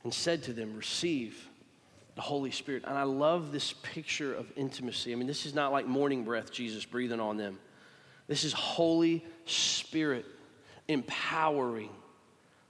and 0.02 0.12
said 0.12 0.42
to 0.44 0.52
them, 0.52 0.76
Receive 0.76 1.48
the 2.16 2.20
Holy 2.20 2.50
Spirit. 2.50 2.84
And 2.86 2.98
I 2.98 3.04
love 3.04 3.52
this 3.52 3.72
picture 3.82 4.34
of 4.34 4.52
intimacy. 4.56 5.12
I 5.12 5.14
mean, 5.14 5.28
this 5.28 5.46
is 5.46 5.54
not 5.54 5.72
like 5.72 5.86
morning 5.86 6.24
breath, 6.24 6.52
Jesus 6.52 6.84
breathing 6.84 7.20
on 7.20 7.36
them. 7.36 7.58
This 8.26 8.44
is 8.44 8.52
Holy 8.52 9.24
Spirit 9.46 10.26
empowering 10.88 11.90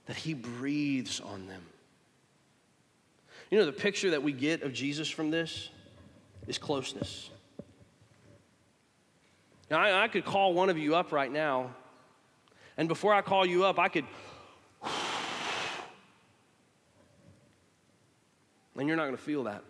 that 0.05 0.15
he 0.15 0.33
breathes 0.33 1.19
on 1.19 1.47
them. 1.47 1.61
You 3.49 3.59
know, 3.59 3.65
the 3.65 3.71
picture 3.71 4.11
that 4.11 4.23
we 4.23 4.31
get 4.31 4.63
of 4.63 4.73
Jesus 4.73 5.09
from 5.09 5.31
this 5.31 5.69
is 6.47 6.57
closeness. 6.57 7.29
Now, 9.69 9.79
I, 9.79 10.03
I 10.03 10.07
could 10.07 10.25
call 10.25 10.53
one 10.53 10.69
of 10.69 10.77
you 10.77 10.95
up 10.95 11.11
right 11.11 11.31
now, 11.31 11.75
and 12.77 12.87
before 12.87 13.13
I 13.13 13.21
call 13.21 13.45
you 13.45 13.65
up, 13.65 13.79
I 13.79 13.87
could. 13.89 14.05
And 18.75 18.87
you're 18.87 18.97
not 18.97 19.03
going 19.03 19.15
to 19.15 19.21
feel 19.21 19.43
that. 19.43 19.63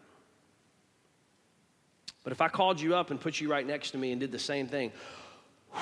But 2.24 2.32
if 2.32 2.40
I 2.40 2.48
called 2.48 2.80
you 2.80 2.96
up 2.96 3.12
and 3.12 3.20
put 3.20 3.42
you 3.42 3.52
right 3.52 3.68
next 3.68 3.92
to 3.92 3.98
me 3.98 4.12
and 4.12 4.22
did 4.22 4.32
the 4.32 4.40
same 4.40 4.66
thing, 4.66 4.94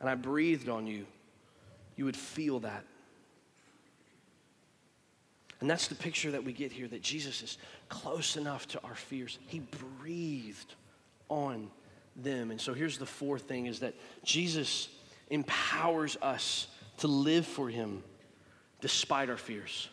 and 0.00 0.08
I 0.08 0.14
breathed 0.14 0.70
on 0.70 0.86
you, 0.86 1.04
you 1.96 2.06
would 2.06 2.16
feel 2.16 2.60
that. 2.60 2.84
And 5.60 5.70
that's 5.70 5.88
the 5.88 5.94
picture 5.94 6.30
that 6.30 6.44
we 6.44 6.52
get 6.52 6.72
here 6.72 6.88
that 6.88 7.02
Jesus 7.02 7.42
is 7.42 7.58
close 7.88 8.36
enough 8.36 8.66
to 8.68 8.82
our 8.82 8.94
fears. 8.94 9.38
He 9.46 9.60
breathed 10.00 10.74
on 11.28 11.70
them. 12.16 12.50
And 12.50 12.60
so 12.60 12.74
here's 12.74 12.98
the 12.98 13.06
fourth 13.06 13.42
thing 13.42 13.66
is 13.66 13.80
that 13.80 13.94
Jesus 14.24 14.88
empowers 15.30 16.16
us 16.22 16.68
to 16.98 17.08
live 17.08 17.46
for 17.46 17.68
him 17.68 18.02
despite 18.80 19.30
our 19.30 19.36
fears. 19.36 19.88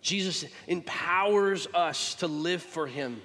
Jesus 0.00 0.44
empowers 0.66 1.66
us 1.74 2.14
to 2.16 2.26
live 2.26 2.62
for 2.62 2.86
him 2.86 3.20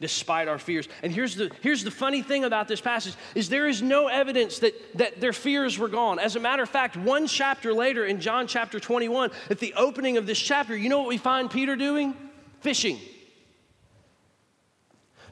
despite 0.00 0.48
our 0.48 0.58
fears. 0.58 0.88
And 1.02 1.12
here's 1.12 1.36
the, 1.36 1.50
here's 1.62 1.82
the 1.82 1.90
funny 1.90 2.20
thing 2.22 2.44
about 2.44 2.68
this 2.68 2.80
passage 2.80 3.14
is 3.34 3.48
there 3.48 3.68
is 3.68 3.80
no 3.80 4.08
evidence 4.08 4.58
that, 4.58 4.74
that 4.98 5.20
their 5.20 5.32
fears 5.32 5.78
were 5.78 5.88
gone. 5.88 6.18
As 6.18 6.36
a 6.36 6.40
matter 6.40 6.62
of 6.62 6.68
fact, 6.68 6.96
one 6.96 7.26
chapter 7.26 7.72
later 7.72 8.04
in 8.04 8.20
John 8.20 8.46
chapter 8.46 8.78
21, 8.78 9.30
at 9.48 9.58
the 9.58 9.72
opening 9.74 10.16
of 10.16 10.26
this 10.26 10.38
chapter, 10.38 10.76
you 10.76 10.88
know 10.88 10.98
what 10.98 11.08
we 11.08 11.16
find 11.16 11.50
Peter 11.50 11.76
doing? 11.76 12.14
Fishing. 12.60 12.98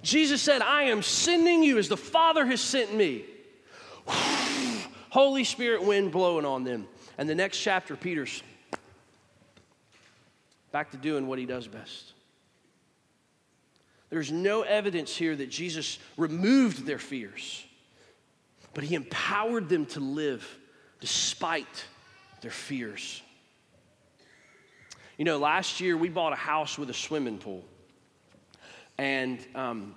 Jesus 0.04 0.42
said, 0.42 0.60
I 0.60 0.84
am 0.84 1.02
sending 1.02 1.62
you 1.62 1.78
as 1.78 1.88
the 1.88 1.96
Father 1.96 2.44
has 2.46 2.60
sent 2.60 2.94
me. 2.94 3.24
Holy 5.10 5.44
Spirit 5.44 5.82
wind 5.82 6.12
blowing 6.12 6.44
on 6.44 6.62
them. 6.62 6.86
And 7.16 7.28
the 7.28 7.34
next 7.34 7.58
chapter, 7.58 7.96
Peter's 7.96 8.42
back 10.72 10.90
to 10.90 10.96
doing 10.96 11.26
what 11.26 11.38
he 11.38 11.46
does 11.46 11.68
best. 11.68 12.12
There's 14.10 14.30
no 14.30 14.62
evidence 14.62 15.16
here 15.16 15.34
that 15.34 15.48
Jesus 15.48 15.98
removed 16.16 16.84
their 16.84 16.98
fears, 16.98 17.64
but 18.74 18.84
he 18.84 18.94
empowered 18.94 19.68
them 19.68 19.86
to 19.86 20.00
live 20.00 20.46
despite 21.00 21.84
their 22.42 22.50
fears. 22.50 23.22
You 25.16 25.24
know, 25.24 25.38
last 25.38 25.80
year 25.80 25.96
we 25.96 26.08
bought 26.08 26.32
a 26.32 26.36
house 26.36 26.76
with 26.76 26.90
a 26.90 26.94
swimming 26.94 27.38
pool. 27.38 27.64
And 28.98 29.44
um, 29.54 29.94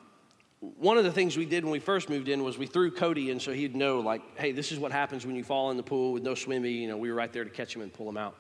one 0.60 0.98
of 0.98 1.04
the 1.04 1.12
things 1.12 1.38
we 1.38 1.46
did 1.46 1.64
when 1.64 1.72
we 1.72 1.80
first 1.80 2.10
moved 2.10 2.30
in 2.30 2.44
was 2.44 2.58
we 2.58 2.66
threw 2.66 2.90
Cody 2.92 3.30
in 3.30 3.40
so 3.40 3.54
he'd 3.54 3.76
know, 3.76 4.00
like, 4.00 4.22
hey, 4.38 4.52
this 4.52 4.72
is 4.72 4.80
what 4.80 4.92
happens 4.92 5.26
when 5.26 5.36
you 5.36 5.44
fall 5.44 5.72
in 5.72 5.78
the 5.78 5.84
pool 5.84 6.14
with 6.14 6.24
no 6.24 6.36
swimmy. 6.36 6.72
You 6.72 6.88
know, 6.88 6.98
we 6.98 7.10
were 7.10 7.16
right 7.16 7.32
there 7.32 7.44
to 7.44 7.50
catch 7.50 7.76
him 7.76 7.82
and 7.82 7.94
pull 7.94 8.10
him 8.10 8.18
out. 8.18 8.36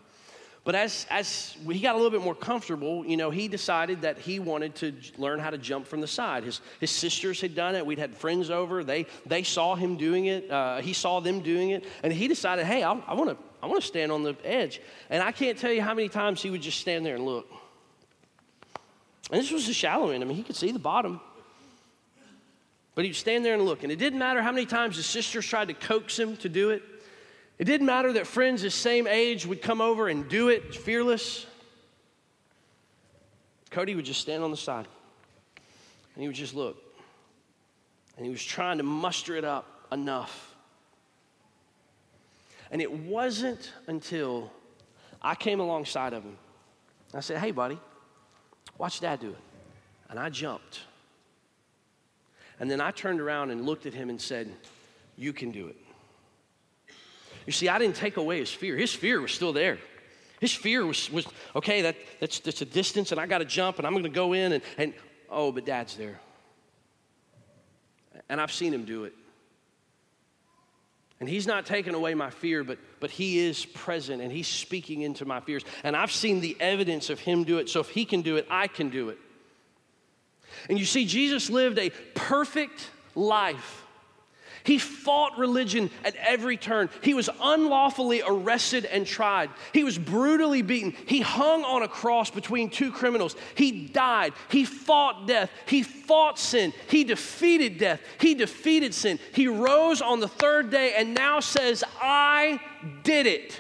But 0.64 0.76
as, 0.76 1.08
as 1.10 1.56
he 1.66 1.80
got 1.80 1.94
a 1.94 1.98
little 1.98 2.12
bit 2.12 2.22
more 2.22 2.36
comfortable, 2.36 3.06
you 3.06 3.16
know, 3.16 3.30
he 3.30 3.48
decided 3.48 4.02
that 4.02 4.18
he 4.18 4.40
wanted 4.40 4.76
to 4.76 4.94
learn 5.18 5.40
how 5.40 5.50
to 5.50 5.58
jump 5.58 5.88
from 5.88 6.02
the 6.02 6.08
side. 6.08 6.44
His, 6.44 6.60
his 6.82 6.92
sisters 6.92 7.40
had 7.40 7.56
done 7.56 7.76
it. 7.76 7.86
We'd 7.86 8.00
had 8.00 8.14
friends 8.14 8.50
over. 8.50 8.84
They, 8.84 9.06
they 9.26 9.44
saw 9.44 9.76
him 9.76 9.96
doing 9.96 10.26
it. 10.26 10.52
Uh, 10.52 10.82
he 10.82 10.92
saw 10.92 11.22
them 11.22 11.40
doing 11.40 11.70
it. 11.70 11.86
And 12.04 12.12
he 12.12 12.28
decided, 12.28 12.66
hey, 12.66 12.84
I, 12.84 12.92
I 12.92 13.14
want 13.14 13.30
to 13.30 13.38
I 13.64 13.68
wanna 13.68 13.80
stand 13.80 14.12
on 14.12 14.24
the 14.24 14.36
edge. 14.44 14.82
And 15.10 15.24
I 15.24 15.32
can't 15.32 15.58
tell 15.58 15.72
you 15.72 15.82
how 15.82 15.94
many 15.94 16.10
times 16.10 16.42
he 16.42 16.50
would 16.50 16.62
just 16.62 16.82
stand 16.82 17.06
there 17.06 17.16
and 17.16 17.26
look. 17.26 17.48
And 19.32 19.42
this 19.42 19.52
was 19.52 19.68
a 19.68 19.74
shallow 19.74 20.10
end. 20.10 20.24
I 20.24 20.28
mean, 20.28 20.38
he 20.38 20.44
could 20.44 20.56
see 20.56 20.72
the 20.72 20.80
bottom. 20.80 21.20
But 22.96 23.06
he'd 23.06 23.16
stand 23.16 23.46
there 23.46 23.54
and 23.54 23.64
look. 23.64 23.84
And 23.84 23.92
it 23.92 23.98
didn't 23.98 24.20
matter 24.20 24.42
how 24.42 24.52
many 24.52 24.66
times 24.66 24.96
his 24.96 25.06
sisters 25.06 25.46
tried 25.46 25.68
to 25.68 25.74
coax 25.74 26.18
him 26.18 26.38
to 26.38 26.50
do 26.50 26.72
it. 26.72 26.82
It 27.60 27.66
didn't 27.66 27.88
matter 27.88 28.14
that 28.14 28.28
friends 28.28 28.62
his 28.62 28.74
same 28.74 29.08
age 29.08 29.46
would 29.46 29.62
come 29.62 29.82
over 29.82 30.08
and 30.08 30.28
do 30.30 30.50
it 30.50 30.74
fearless. 30.74 31.46
Cody 33.70 33.96
would 33.96 34.06
just 34.06 34.22
stand 34.22 34.44
on 34.44 34.52
the 34.52 34.58
side 34.58 34.88
and 36.16 36.22
he 36.22 36.28
would 36.28 36.36
just 36.36 36.56
look. 36.56 36.78
And 38.16 38.26
he 38.26 38.32
was 38.32 38.44
trying 38.44 38.78
to 38.78 38.84
muster 38.84 39.36
it 39.36 39.44
up 39.44 39.86
enough. 39.92 40.56
And 42.72 42.82
it 42.82 42.92
wasn't 42.92 43.72
until 43.86 44.52
I 45.22 45.36
came 45.36 45.60
alongside 45.60 46.14
of 46.14 46.24
him. 46.24 46.38
I 47.14 47.20
said, 47.20 47.38
Hey, 47.38 47.52
buddy, 47.52 47.80
watch 48.78 49.00
dad 49.00 49.20
do 49.20 49.30
it. 49.30 49.38
And 50.10 50.20
I 50.20 50.30
jumped. 50.30 50.80
And 52.60 52.72
then 52.72 52.82
I 52.82 52.92
turned 52.92 53.22
around 53.22 53.52
and 53.52 53.66
looked 53.66 53.86
at 53.86 53.94
him 53.94 54.10
and 54.10 54.20
said, 54.20 54.52
You 55.16 55.34
can 55.34 55.52
do 55.52 55.68
it. 55.68 55.76
You 57.46 57.54
see, 57.54 57.70
I 57.70 57.80
didn't 57.80 57.96
take 57.96 58.18
away 58.18 58.40
his 58.40 58.52
fear. 58.52 58.76
His 58.76 58.94
fear 58.94 59.22
was 59.22 59.32
still 59.32 59.54
there. 59.54 59.78
His 60.40 60.54
fear 60.54 60.86
was, 60.86 61.12
was 61.12 61.26
okay, 61.56 61.82
that, 61.84 61.96
that's, 62.20 62.40
that's 62.40 62.62
a 62.62 62.66
distance 62.66 63.12
and 63.12 63.20
I 63.20 63.26
got 63.26 63.40
to 63.40 63.46
jump 63.46 63.78
and 63.80 63.88
I'm 63.88 63.94
going 63.94 64.04
to 64.04 64.10
go 64.10 64.34
in 64.34 64.52
and, 64.54 64.64
and, 64.78 64.94
oh, 65.30 65.52
but 65.52 65.66
dad's 65.66 65.96
there. 65.96 66.20
And 68.30 68.40
I've 68.40 68.52
seen 68.52 68.74
him 68.74 68.86
do 68.86 69.06
it. 69.06 69.14
And 71.20 71.28
he's 71.28 71.48
not 71.48 71.66
taking 71.66 71.96
away 71.96 72.14
my 72.14 72.30
fear, 72.30 72.64
but, 72.64 72.78
but 73.00 73.10
he 73.10 73.40
is 73.40 73.66
present 73.66 74.22
and 74.22 74.32
he's 74.32 74.48
speaking 74.48 75.02
into 75.02 75.26
my 75.26 75.40
fears. 75.40 75.64
And 75.84 75.96
I've 75.96 76.12
seen 76.12 76.42
the 76.42 76.56
evidence 76.60 77.10
of 77.10 77.20
him 77.20 77.44
do 77.44 77.58
it. 77.58 77.70
So 77.70 77.80
if 77.80 77.90
he 77.90 78.06
can 78.06 78.22
do 78.22 78.38
it, 78.38 78.46
I 78.50 78.68
can 78.68 78.90
do 78.90 79.10
it. 79.10 79.18
And 80.70 80.78
you 80.80 80.86
see, 80.86 81.06
Jesus 81.06 81.50
lived 81.50 81.80
a 81.80 81.90
perfect 82.14 82.90
life 83.16 83.84
he 84.68 84.80
fought 84.80 85.38
religion 85.38 85.90
at 86.04 86.14
every 86.18 86.58
turn. 86.58 86.90
He 87.02 87.14
was 87.14 87.30
unlawfully 87.42 88.22
arrested 88.28 88.84
and 88.84 89.08
tried. 89.08 89.50
He 89.72 89.86
was 89.86 89.98
brutally 89.98 90.62
beaten. 90.62 90.94
He 91.06 91.22
hung 91.22 91.64
on 91.64 91.84
a 91.84 91.88
cross 91.88 92.30
between 92.30 92.70
two 92.70 92.92
criminals. 92.92 93.38
He 93.56 93.88
died. 93.88 94.34
He 94.50 94.66
fought 94.66 95.26
death. 95.26 95.50
He 95.68 95.84
fought 95.84 96.38
sin. 96.38 96.74
He 96.90 97.06
defeated 97.06 97.78
death. 97.78 98.02
He 98.20 98.36
defeated 98.36 98.94
sin. 98.94 99.20
He 99.32 99.48
rose 99.48 100.02
on 100.02 100.20
the 100.20 100.28
third 100.28 100.70
day 100.70 100.96
and 100.98 101.14
now 101.14 101.40
says, 101.40 101.86
I 102.02 102.60
did 103.04 103.26
it. 103.26 103.58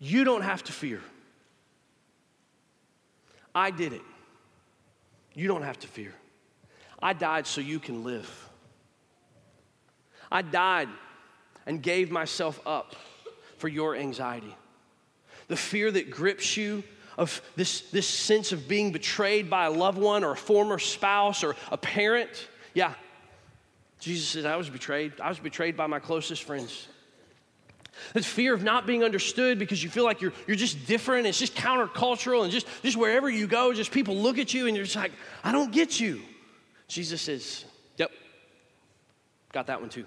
You 0.00 0.24
don't 0.24 0.42
have 0.42 0.64
to 0.64 0.72
fear. 0.72 1.02
I 3.54 3.70
did 3.70 3.92
it. 3.92 4.02
You 5.34 5.46
don't 5.46 5.62
have 5.62 5.78
to 5.78 5.86
fear. 5.86 6.12
I 7.00 7.12
died 7.12 7.46
so 7.46 7.60
you 7.60 7.78
can 7.78 8.02
live. 8.02 8.43
I 10.34 10.42
died 10.42 10.88
and 11.64 11.80
gave 11.80 12.10
myself 12.10 12.60
up 12.66 12.96
for 13.58 13.68
your 13.68 13.94
anxiety. 13.94 14.54
The 15.46 15.56
fear 15.56 15.92
that 15.92 16.10
grips 16.10 16.56
you 16.56 16.82
of 17.16 17.40
this, 17.54 17.82
this 17.92 18.08
sense 18.08 18.50
of 18.50 18.66
being 18.66 18.90
betrayed 18.90 19.48
by 19.48 19.66
a 19.66 19.70
loved 19.70 19.96
one 19.96 20.24
or 20.24 20.32
a 20.32 20.36
former 20.36 20.80
spouse 20.80 21.44
or 21.44 21.54
a 21.70 21.76
parent. 21.76 22.48
Yeah, 22.74 22.94
Jesus 24.00 24.28
says, 24.28 24.44
I 24.44 24.56
was 24.56 24.68
betrayed. 24.68 25.12
I 25.20 25.28
was 25.28 25.38
betrayed 25.38 25.76
by 25.76 25.86
my 25.86 26.00
closest 26.00 26.42
friends. 26.42 26.88
The 28.12 28.22
fear 28.22 28.54
of 28.54 28.64
not 28.64 28.88
being 28.88 29.04
understood 29.04 29.60
because 29.60 29.84
you 29.84 29.88
feel 29.88 30.02
like 30.02 30.20
you're, 30.20 30.32
you're 30.48 30.56
just 30.56 30.84
different, 30.88 31.28
it's 31.28 31.38
just 31.38 31.54
countercultural, 31.54 32.42
and 32.42 32.50
just, 32.50 32.66
just 32.82 32.96
wherever 32.96 33.30
you 33.30 33.46
go, 33.46 33.72
just 33.72 33.92
people 33.92 34.16
look 34.16 34.38
at 34.38 34.52
you 34.52 34.66
and 34.66 34.76
you're 34.76 34.84
just 34.84 34.96
like, 34.96 35.12
I 35.44 35.52
don't 35.52 35.70
get 35.70 36.00
you. 36.00 36.20
Jesus 36.88 37.22
says, 37.22 37.64
Yep, 37.98 38.10
got 39.52 39.68
that 39.68 39.80
one 39.80 39.90
too. 39.90 40.04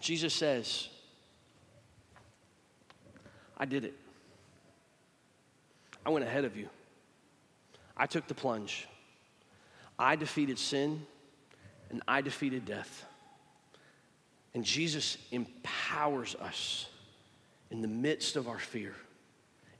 Jesus 0.00 0.34
says, 0.34 0.88
I 3.56 3.64
did 3.64 3.84
it. 3.84 3.94
I 6.04 6.10
went 6.10 6.24
ahead 6.24 6.44
of 6.44 6.56
you. 6.56 6.68
I 7.96 8.06
took 8.06 8.28
the 8.28 8.34
plunge. 8.34 8.86
I 9.98 10.16
defeated 10.16 10.58
sin 10.58 11.04
and 11.90 12.02
I 12.06 12.20
defeated 12.20 12.64
death. 12.64 13.04
And 14.54 14.64
Jesus 14.64 15.18
empowers 15.32 16.34
us 16.36 16.86
in 17.70 17.82
the 17.82 17.88
midst 17.88 18.36
of 18.36 18.48
our 18.48 18.58
fear, 18.58 18.94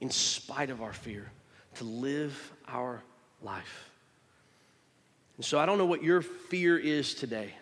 in 0.01 0.09
spite 0.09 0.69
of 0.69 0.81
our 0.81 0.93
fear, 0.93 1.31
to 1.75 1.83
live 1.83 2.51
our 2.67 3.01
life. 3.41 3.89
And 5.37 5.45
so 5.45 5.59
I 5.59 5.65
don't 5.65 5.77
know 5.77 5.85
what 5.85 6.03
your 6.03 6.21
fear 6.21 6.77
is 6.77 7.13
today. 7.13 7.53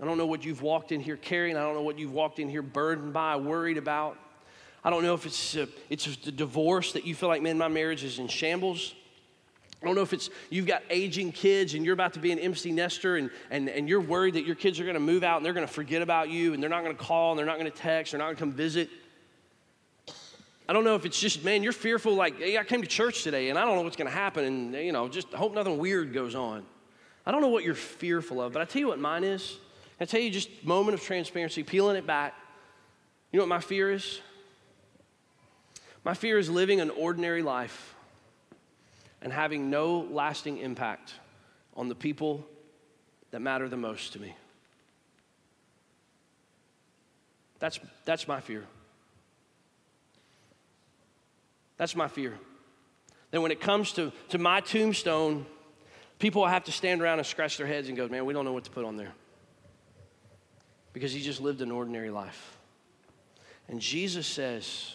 I 0.00 0.04
don't 0.04 0.18
know 0.18 0.26
what 0.26 0.44
you've 0.44 0.62
walked 0.62 0.92
in 0.92 1.00
here 1.00 1.16
carrying. 1.16 1.56
I 1.56 1.60
don't 1.60 1.74
know 1.74 1.82
what 1.82 1.98
you've 1.98 2.12
walked 2.12 2.38
in 2.38 2.48
here 2.48 2.62
burdened 2.62 3.12
by, 3.12 3.36
worried 3.36 3.78
about. 3.78 4.18
I 4.84 4.90
don't 4.90 5.02
know 5.02 5.14
if 5.14 5.26
it's 5.26 5.54
a, 5.54 5.68
it's 5.90 6.06
a 6.06 6.32
divorce 6.32 6.92
that 6.92 7.06
you 7.06 7.14
feel 7.14 7.28
like, 7.28 7.42
man, 7.42 7.58
my 7.58 7.68
marriage 7.68 8.02
is 8.02 8.18
in 8.18 8.26
shambles. 8.26 8.94
I 9.82 9.86
don't 9.86 9.94
know 9.94 10.02
if 10.02 10.12
it's 10.12 10.30
you've 10.48 10.66
got 10.66 10.82
aging 10.90 11.32
kids 11.32 11.74
and 11.74 11.84
you're 11.84 11.94
about 11.94 12.12
to 12.14 12.20
be 12.20 12.30
an 12.30 12.38
empty 12.38 12.70
nester 12.70 13.16
and, 13.16 13.30
and, 13.50 13.68
and 13.68 13.88
you're 13.88 14.00
worried 14.00 14.34
that 14.34 14.46
your 14.46 14.54
kids 14.54 14.78
are 14.78 14.84
going 14.84 14.94
to 14.94 15.00
move 15.00 15.24
out 15.24 15.38
and 15.38 15.46
they're 15.46 15.52
going 15.52 15.66
to 15.66 15.72
forget 15.72 16.02
about 16.02 16.30
you 16.30 16.54
and 16.54 16.62
they're 16.62 16.70
not 16.70 16.84
going 16.84 16.96
to 16.96 17.02
call 17.02 17.32
and 17.32 17.38
they're 17.38 17.46
not 17.46 17.58
going 17.58 17.70
to 17.70 17.76
text, 17.76 18.12
they're 18.12 18.18
not 18.18 18.26
going 18.26 18.36
to 18.36 18.40
come 18.40 18.52
visit. 18.52 18.88
I 20.68 20.72
don't 20.72 20.84
know 20.84 20.94
if 20.94 21.04
it's 21.04 21.18
just, 21.18 21.44
man, 21.44 21.64
you're 21.64 21.72
fearful, 21.72 22.14
like, 22.14 22.38
hey, 22.38 22.56
I 22.56 22.62
came 22.62 22.80
to 22.80 22.88
church 22.88 23.24
today 23.24 23.50
and 23.50 23.58
I 23.58 23.64
don't 23.64 23.74
know 23.74 23.82
what's 23.82 23.96
going 23.96 24.08
to 24.08 24.14
happen 24.14 24.44
and, 24.44 24.74
you 24.74 24.92
know, 24.92 25.08
just 25.08 25.28
hope 25.32 25.52
nothing 25.52 25.78
weird 25.78 26.12
goes 26.12 26.36
on. 26.36 26.64
I 27.26 27.32
don't 27.32 27.40
know 27.40 27.48
what 27.48 27.64
you're 27.64 27.74
fearful 27.74 28.40
of, 28.40 28.52
but 28.52 28.62
I 28.62 28.64
tell 28.64 28.80
you 28.80 28.88
what 28.88 29.00
mine 29.00 29.24
is. 29.24 29.58
I 30.02 30.04
tell 30.04 30.20
you 30.20 30.30
just 30.30 30.64
moment 30.64 30.94
of 30.94 31.04
transparency, 31.04 31.62
peeling 31.62 31.94
it 31.94 32.04
back. 32.04 32.34
You 33.30 33.38
know 33.38 33.44
what 33.44 33.50
my 33.50 33.60
fear 33.60 33.92
is? 33.92 34.20
My 36.04 36.12
fear 36.12 36.38
is 36.38 36.50
living 36.50 36.80
an 36.80 36.90
ordinary 36.90 37.40
life 37.40 37.94
and 39.20 39.32
having 39.32 39.70
no 39.70 40.00
lasting 40.00 40.58
impact 40.58 41.14
on 41.76 41.88
the 41.88 41.94
people 41.94 42.44
that 43.30 43.40
matter 43.40 43.68
the 43.68 43.76
most 43.76 44.14
to 44.14 44.20
me. 44.20 44.34
That's, 47.60 47.78
that's 48.04 48.26
my 48.26 48.40
fear. 48.40 48.64
That's 51.76 51.94
my 51.94 52.08
fear. 52.08 52.36
That 53.30 53.40
when 53.40 53.52
it 53.52 53.60
comes 53.60 53.92
to, 53.92 54.10
to 54.30 54.38
my 54.38 54.60
tombstone, 54.62 55.46
people 56.18 56.44
have 56.44 56.64
to 56.64 56.72
stand 56.72 57.00
around 57.00 57.18
and 57.18 57.26
scratch 57.26 57.56
their 57.56 57.68
heads 57.68 57.86
and 57.86 57.96
go, 57.96 58.08
man, 58.08 58.26
we 58.26 58.34
don't 58.34 58.44
know 58.44 58.52
what 58.52 58.64
to 58.64 58.70
put 58.72 58.84
on 58.84 58.96
there. 58.96 59.12
Because 60.92 61.12
he 61.12 61.20
just 61.20 61.40
lived 61.40 61.60
an 61.62 61.70
ordinary 61.70 62.10
life. 62.10 62.58
And 63.68 63.80
Jesus 63.80 64.26
says, 64.26 64.94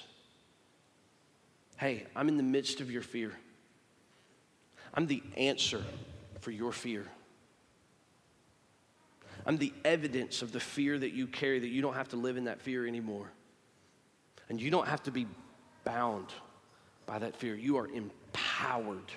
hey, 1.77 2.05
I'm 2.15 2.27
in 2.27 2.37
the 2.37 2.43
midst 2.43 2.81
of 2.81 2.91
your 2.91 3.01
fear. 3.01 3.31
I'm 4.93 5.07
the 5.07 5.23
answer 5.35 5.83
for 6.41 6.51
your 6.51 6.71
fear. 6.71 7.05
I'm 9.45 9.57
the 9.57 9.73
evidence 9.85 10.41
of 10.41 10.51
the 10.51 10.59
fear 10.59 10.97
that 10.99 11.13
you 11.13 11.25
carry, 11.25 11.59
that 11.59 11.69
you 11.69 11.81
don't 11.81 11.93
have 11.93 12.09
to 12.09 12.17
live 12.17 12.35
in 12.35 12.45
that 12.45 12.61
fear 12.61 12.85
anymore. 12.85 13.31
And 14.49 14.61
you 14.61 14.69
don't 14.69 14.87
have 14.87 15.03
to 15.03 15.11
be 15.11 15.25
bound 15.83 16.27
by 17.05 17.19
that 17.19 17.35
fear. 17.35 17.55
You 17.55 17.77
are 17.77 17.87
empowered 17.87 19.11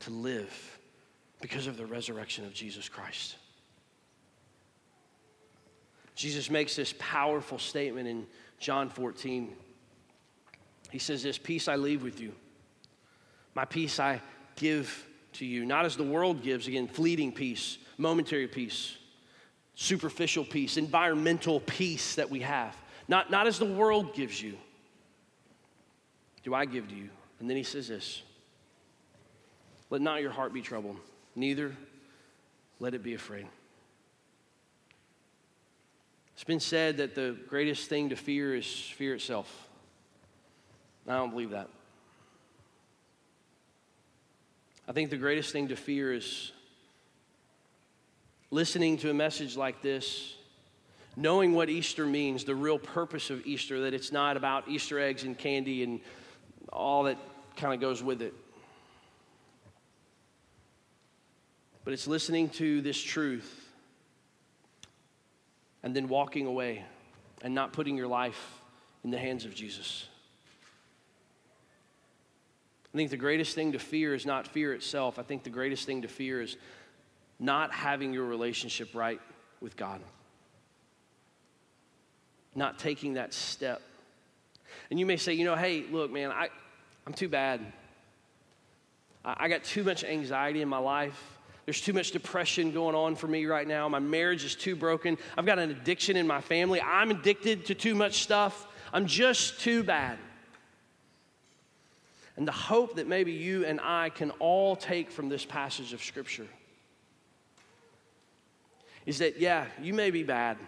to 0.00 0.10
live 0.10 0.78
because 1.40 1.66
of 1.66 1.76
the 1.76 1.86
resurrection 1.86 2.44
of 2.44 2.52
Jesus 2.52 2.88
Christ. 2.88 3.36
Jesus 6.14 6.50
makes 6.50 6.76
this 6.76 6.94
powerful 6.98 7.58
statement 7.58 8.06
in 8.06 8.26
John 8.58 8.88
14. 8.88 9.52
He 10.90 10.98
says, 10.98 11.22
This 11.22 11.38
peace 11.38 11.68
I 11.68 11.76
leave 11.76 12.02
with 12.02 12.20
you, 12.20 12.32
my 13.54 13.64
peace 13.64 13.98
I 13.98 14.20
give 14.56 15.06
to 15.34 15.44
you. 15.44 15.64
Not 15.64 15.84
as 15.84 15.96
the 15.96 16.04
world 16.04 16.42
gives, 16.42 16.68
again, 16.68 16.86
fleeting 16.86 17.32
peace, 17.32 17.78
momentary 17.98 18.46
peace, 18.46 18.96
superficial 19.74 20.44
peace, 20.44 20.76
environmental 20.76 21.60
peace 21.60 22.14
that 22.14 22.30
we 22.30 22.40
have. 22.40 22.76
Not, 23.08 23.30
not 23.30 23.46
as 23.46 23.58
the 23.58 23.64
world 23.64 24.14
gives 24.14 24.40
you, 24.40 24.56
do 26.42 26.54
I 26.54 26.64
give 26.64 26.88
to 26.88 26.94
you. 26.94 27.10
And 27.40 27.50
then 27.50 27.56
he 27.56 27.62
says 27.62 27.88
this 27.88 28.22
Let 29.90 30.00
not 30.00 30.22
your 30.22 30.30
heart 30.30 30.52
be 30.52 30.62
troubled, 30.62 30.96
neither 31.34 31.74
let 32.78 32.94
it 32.94 33.02
be 33.02 33.14
afraid. 33.14 33.46
It's 36.34 36.44
been 36.44 36.60
said 36.60 36.96
that 36.96 37.14
the 37.14 37.36
greatest 37.48 37.88
thing 37.88 38.08
to 38.08 38.16
fear 38.16 38.56
is 38.56 38.66
fear 38.66 39.14
itself. 39.14 39.68
I 41.06 41.12
don't 41.12 41.30
believe 41.30 41.50
that. 41.50 41.68
I 44.88 44.92
think 44.92 45.10
the 45.10 45.16
greatest 45.16 45.52
thing 45.52 45.68
to 45.68 45.76
fear 45.76 46.12
is 46.12 46.50
listening 48.50 48.96
to 48.98 49.10
a 49.10 49.14
message 49.14 49.56
like 49.56 49.80
this, 49.80 50.34
knowing 51.16 51.54
what 51.54 51.70
Easter 51.70 52.04
means, 52.04 52.44
the 52.44 52.54
real 52.54 52.78
purpose 52.78 53.30
of 53.30 53.46
Easter, 53.46 53.82
that 53.82 53.94
it's 53.94 54.10
not 54.10 54.36
about 54.36 54.68
Easter 54.68 54.98
eggs 54.98 55.22
and 55.22 55.38
candy 55.38 55.84
and 55.84 56.00
all 56.72 57.04
that 57.04 57.16
kind 57.56 57.72
of 57.72 57.80
goes 57.80 58.02
with 58.02 58.20
it. 58.20 58.34
But 61.84 61.92
it's 61.92 62.08
listening 62.08 62.48
to 62.50 62.80
this 62.80 63.00
truth 63.00 63.63
and 65.84 65.94
then 65.94 66.08
walking 66.08 66.46
away 66.46 66.82
and 67.42 67.54
not 67.54 67.74
putting 67.74 67.96
your 67.96 68.08
life 68.08 68.60
in 69.04 69.10
the 69.10 69.18
hands 69.18 69.44
of 69.44 69.54
Jesus. 69.54 70.08
I 72.92 72.96
think 72.96 73.10
the 73.10 73.18
greatest 73.18 73.54
thing 73.54 73.72
to 73.72 73.78
fear 73.78 74.14
is 74.14 74.24
not 74.24 74.48
fear 74.48 74.72
itself. 74.72 75.18
I 75.18 75.22
think 75.22 75.42
the 75.42 75.50
greatest 75.50 75.84
thing 75.84 76.02
to 76.02 76.08
fear 76.08 76.40
is 76.40 76.56
not 77.38 77.70
having 77.70 78.14
your 78.14 78.24
relationship 78.24 78.94
right 78.94 79.20
with 79.60 79.76
God, 79.76 80.00
not 82.54 82.78
taking 82.78 83.14
that 83.14 83.34
step. 83.34 83.82
And 84.90 84.98
you 84.98 85.04
may 85.04 85.18
say, 85.18 85.34
you 85.34 85.44
know, 85.44 85.54
hey, 85.54 85.84
look, 85.90 86.10
man, 86.10 86.30
I, 86.30 86.48
I'm 87.06 87.12
too 87.12 87.28
bad. 87.28 87.60
I, 89.22 89.36
I 89.40 89.48
got 89.48 89.64
too 89.64 89.84
much 89.84 90.02
anxiety 90.02 90.62
in 90.62 90.68
my 90.68 90.78
life. 90.78 91.33
There's 91.64 91.80
too 91.80 91.92
much 91.92 92.10
depression 92.10 92.72
going 92.72 92.94
on 92.94 93.16
for 93.16 93.26
me 93.26 93.46
right 93.46 93.66
now. 93.66 93.88
My 93.88 93.98
marriage 93.98 94.44
is 94.44 94.54
too 94.54 94.76
broken. 94.76 95.16
I've 95.36 95.46
got 95.46 95.58
an 95.58 95.70
addiction 95.70 96.16
in 96.16 96.26
my 96.26 96.40
family. 96.40 96.80
I'm 96.80 97.10
addicted 97.10 97.66
to 97.66 97.74
too 97.74 97.94
much 97.94 98.22
stuff. 98.22 98.66
I'm 98.92 99.06
just 99.06 99.60
too 99.60 99.82
bad. 99.82 100.18
And 102.36 102.46
the 102.46 102.52
hope 102.52 102.96
that 102.96 103.06
maybe 103.06 103.32
you 103.32 103.64
and 103.64 103.80
I 103.80 104.10
can 104.10 104.30
all 104.32 104.76
take 104.76 105.10
from 105.10 105.28
this 105.28 105.44
passage 105.44 105.92
of 105.92 106.02
Scripture 106.02 106.48
is 109.06 109.18
that, 109.18 109.38
yeah, 109.38 109.66
you 109.80 109.94
may 109.94 110.10
be 110.10 110.22
bad. 110.22 110.58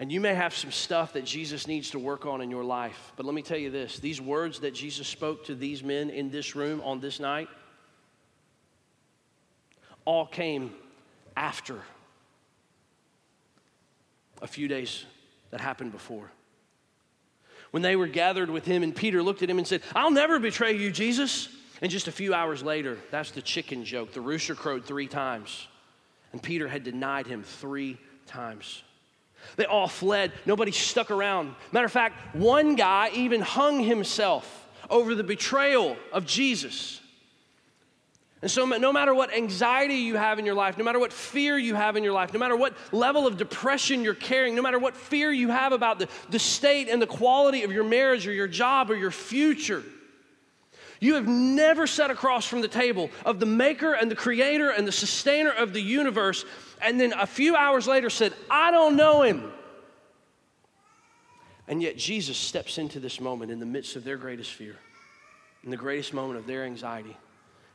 And 0.00 0.12
you 0.12 0.20
may 0.20 0.34
have 0.34 0.54
some 0.54 0.70
stuff 0.70 1.14
that 1.14 1.24
Jesus 1.24 1.66
needs 1.66 1.90
to 1.90 1.98
work 1.98 2.24
on 2.24 2.40
in 2.40 2.50
your 2.50 2.62
life. 2.62 3.12
But 3.16 3.26
let 3.26 3.34
me 3.34 3.42
tell 3.42 3.58
you 3.58 3.70
this 3.70 3.98
these 3.98 4.20
words 4.20 4.60
that 4.60 4.72
Jesus 4.72 5.08
spoke 5.08 5.44
to 5.46 5.54
these 5.56 5.82
men 5.82 6.10
in 6.10 6.30
this 6.30 6.54
room 6.54 6.80
on 6.84 7.00
this 7.00 7.18
night, 7.18 7.48
all 10.08 10.24
came 10.24 10.72
after 11.36 11.76
a 14.40 14.46
few 14.46 14.66
days 14.66 15.04
that 15.50 15.60
happened 15.60 15.92
before. 15.92 16.32
When 17.72 17.82
they 17.82 17.94
were 17.94 18.06
gathered 18.06 18.48
with 18.48 18.64
him, 18.64 18.82
and 18.82 18.96
Peter 18.96 19.22
looked 19.22 19.42
at 19.42 19.50
him 19.50 19.58
and 19.58 19.66
said, 19.66 19.82
I'll 19.94 20.10
never 20.10 20.38
betray 20.38 20.78
you, 20.78 20.90
Jesus. 20.90 21.50
And 21.82 21.90
just 21.90 22.08
a 22.08 22.12
few 22.12 22.32
hours 22.32 22.62
later, 22.62 22.96
that's 23.10 23.32
the 23.32 23.42
chicken 23.42 23.84
joke. 23.84 24.14
The 24.14 24.22
rooster 24.22 24.54
crowed 24.54 24.86
three 24.86 25.08
times, 25.08 25.68
and 26.32 26.42
Peter 26.42 26.68
had 26.68 26.84
denied 26.84 27.26
him 27.26 27.42
three 27.42 27.98
times. 28.24 28.82
They 29.56 29.66
all 29.66 29.88
fled. 29.88 30.32
Nobody 30.46 30.72
stuck 30.72 31.10
around. 31.10 31.54
Matter 31.70 31.84
of 31.84 31.92
fact, 31.92 32.34
one 32.34 32.76
guy 32.76 33.10
even 33.12 33.42
hung 33.42 33.84
himself 33.84 34.66
over 34.88 35.14
the 35.14 35.22
betrayal 35.22 35.98
of 36.14 36.24
Jesus. 36.24 37.02
And 38.40 38.50
so, 38.50 38.64
no 38.64 38.92
matter 38.92 39.12
what 39.12 39.34
anxiety 39.34 39.96
you 39.96 40.14
have 40.14 40.38
in 40.38 40.46
your 40.46 40.54
life, 40.54 40.78
no 40.78 40.84
matter 40.84 41.00
what 41.00 41.12
fear 41.12 41.58
you 41.58 41.74
have 41.74 41.96
in 41.96 42.04
your 42.04 42.12
life, 42.12 42.32
no 42.32 42.38
matter 42.38 42.56
what 42.56 42.74
level 42.92 43.26
of 43.26 43.36
depression 43.36 44.04
you're 44.04 44.14
carrying, 44.14 44.54
no 44.54 44.62
matter 44.62 44.78
what 44.78 44.96
fear 44.96 45.32
you 45.32 45.48
have 45.48 45.72
about 45.72 45.98
the, 45.98 46.08
the 46.30 46.38
state 46.38 46.88
and 46.88 47.02
the 47.02 47.06
quality 47.06 47.64
of 47.64 47.72
your 47.72 47.82
marriage 47.82 48.28
or 48.28 48.32
your 48.32 48.46
job 48.46 48.92
or 48.92 48.94
your 48.96 49.10
future, 49.10 49.82
you 51.00 51.14
have 51.14 51.26
never 51.26 51.88
sat 51.88 52.12
across 52.12 52.46
from 52.46 52.60
the 52.60 52.68
table 52.68 53.10
of 53.24 53.40
the 53.40 53.46
maker 53.46 53.92
and 53.92 54.08
the 54.08 54.16
creator 54.16 54.70
and 54.70 54.86
the 54.86 54.92
sustainer 54.92 55.50
of 55.50 55.72
the 55.72 55.82
universe, 55.82 56.44
and 56.80 57.00
then 57.00 57.12
a 57.14 57.26
few 57.26 57.56
hours 57.56 57.88
later 57.88 58.08
said, 58.08 58.32
I 58.48 58.70
don't 58.70 58.94
know 58.94 59.22
him. 59.22 59.52
And 61.66 61.82
yet, 61.82 61.96
Jesus 61.96 62.36
steps 62.36 62.78
into 62.78 63.00
this 63.00 63.20
moment 63.20 63.50
in 63.50 63.58
the 63.58 63.66
midst 63.66 63.96
of 63.96 64.04
their 64.04 64.16
greatest 64.16 64.52
fear, 64.52 64.76
in 65.64 65.70
the 65.70 65.76
greatest 65.76 66.14
moment 66.14 66.38
of 66.38 66.46
their 66.46 66.64
anxiety 66.64 67.16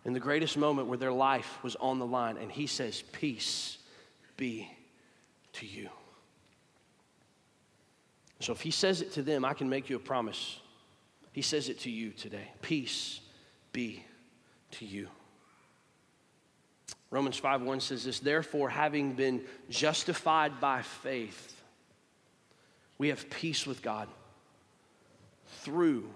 in 0.06 0.14
the 0.14 0.20
greatest 0.20 0.58
moment 0.58 0.88
where 0.88 0.98
their 0.98 1.12
life 1.12 1.60
was 1.64 1.76
on 1.78 2.00
the 2.00 2.06
line, 2.06 2.38
and 2.38 2.52
he 2.52 2.68
says, 2.68 3.04
Peace 3.12 3.78
be 4.38 4.70
to 5.54 5.66
you. 5.66 5.90
So 8.40 8.52
if 8.52 8.62
he 8.62 8.72
says 8.72 9.02
it 9.02 9.14
to 9.14 9.22
them, 9.22 9.46
I 9.46 9.54
can 9.54 9.70
make 9.70 9.90
you 9.90 9.96
a 9.96 10.00
promise. 10.00 10.60
He 11.32 11.42
says 11.42 11.70
it 11.70 11.80
to 11.82 11.90
you 11.90 12.12
today. 12.12 12.52
Peace 12.62 13.22
be 13.72 14.04
to 14.72 14.86
you. 14.86 15.08
Romans 17.10 17.38
5 17.38 17.62
1 17.62 17.80
says 17.80 18.04
this, 18.04 18.20
therefore, 18.20 18.70
having 18.70 19.14
been 19.14 19.44
justified 19.70 20.60
by 20.60 20.82
faith, 20.82 21.62
we 22.98 23.10
have 23.10 23.30
peace 23.30 23.68
with 23.68 23.82
God 23.82 24.08
through 25.62 26.10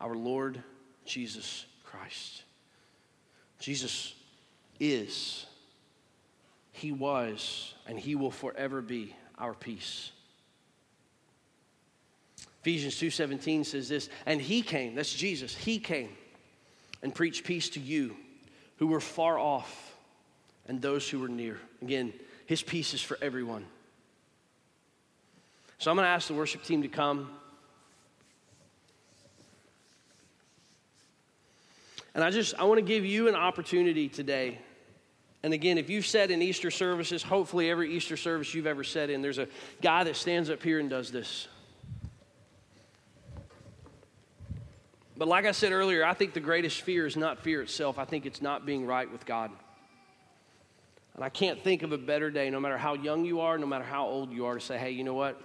our 0.00 0.14
Lord 0.14 0.62
Jesus 1.04 1.66
Christ. 1.84 2.42
Jesus 3.58 4.14
is, 4.78 5.46
He 6.72 6.92
was, 6.92 7.74
and 7.86 7.98
He 7.98 8.14
will 8.14 8.30
forever 8.30 8.82
be 8.82 9.14
our 9.38 9.54
peace. 9.54 10.10
Ephesians 12.66 12.96
2:17 12.96 13.64
says 13.64 13.88
this, 13.88 14.08
and 14.26 14.40
he 14.40 14.60
came, 14.60 14.96
that's 14.96 15.14
Jesus, 15.14 15.54
he 15.54 15.78
came 15.78 16.08
and 17.00 17.14
preached 17.14 17.44
peace 17.44 17.68
to 17.70 17.80
you 17.80 18.16
who 18.78 18.88
were 18.88 18.98
far 18.98 19.38
off 19.38 19.94
and 20.66 20.82
those 20.82 21.08
who 21.08 21.20
were 21.20 21.28
near. 21.28 21.60
Again, 21.80 22.12
his 22.46 22.62
peace 22.62 22.92
is 22.92 23.00
for 23.00 23.16
everyone. 23.22 23.64
So 25.78 25.92
I'm 25.92 25.96
going 25.96 26.06
to 26.06 26.10
ask 26.10 26.26
the 26.26 26.34
worship 26.34 26.64
team 26.64 26.82
to 26.82 26.88
come. 26.88 27.30
And 32.16 32.24
I 32.24 32.30
just, 32.30 32.54
I 32.58 32.64
want 32.64 32.78
to 32.78 32.82
give 32.82 33.04
you 33.04 33.28
an 33.28 33.34
opportunity 33.34 34.08
today. 34.08 34.58
And 35.42 35.52
again, 35.52 35.76
if 35.76 35.90
you've 35.90 36.06
said 36.06 36.30
in 36.30 36.40
Easter 36.40 36.70
services, 36.70 37.22
hopefully 37.22 37.68
every 37.68 37.94
Easter 37.94 38.16
service 38.16 38.54
you've 38.54 38.66
ever 38.66 38.84
said 38.84 39.10
in, 39.10 39.20
there's 39.20 39.36
a 39.36 39.48
guy 39.82 40.02
that 40.02 40.16
stands 40.16 40.48
up 40.48 40.62
here 40.62 40.78
and 40.80 40.88
does 40.88 41.12
this. 41.12 41.46
But 45.14 45.28
like 45.28 45.44
I 45.44 45.52
said 45.52 45.72
earlier, 45.72 46.06
I 46.06 46.14
think 46.14 46.32
the 46.32 46.40
greatest 46.40 46.80
fear 46.80 47.04
is 47.04 47.18
not 47.18 47.40
fear 47.40 47.60
itself. 47.60 47.98
I 47.98 48.06
think 48.06 48.24
it's 48.24 48.40
not 48.40 48.64
being 48.64 48.86
right 48.86 49.12
with 49.12 49.26
God. 49.26 49.50
And 51.16 51.22
I 51.22 51.28
can't 51.28 51.62
think 51.62 51.82
of 51.82 51.92
a 51.92 51.98
better 51.98 52.30
day, 52.30 52.48
no 52.48 52.60
matter 52.60 52.78
how 52.78 52.94
young 52.94 53.26
you 53.26 53.40
are, 53.40 53.58
no 53.58 53.66
matter 53.66 53.84
how 53.84 54.06
old 54.06 54.32
you 54.32 54.46
are, 54.46 54.54
to 54.54 54.60
say, 54.60 54.78
hey, 54.78 54.92
you 54.92 55.04
know 55.04 55.14
what? 55.14 55.38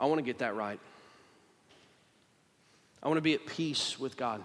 I 0.00 0.06
want 0.06 0.18
to 0.18 0.24
get 0.24 0.38
that 0.38 0.56
right. 0.56 0.80
I 3.04 3.06
want 3.06 3.18
to 3.18 3.22
be 3.22 3.34
at 3.34 3.46
peace 3.46 4.00
with 4.00 4.16
God. 4.16 4.42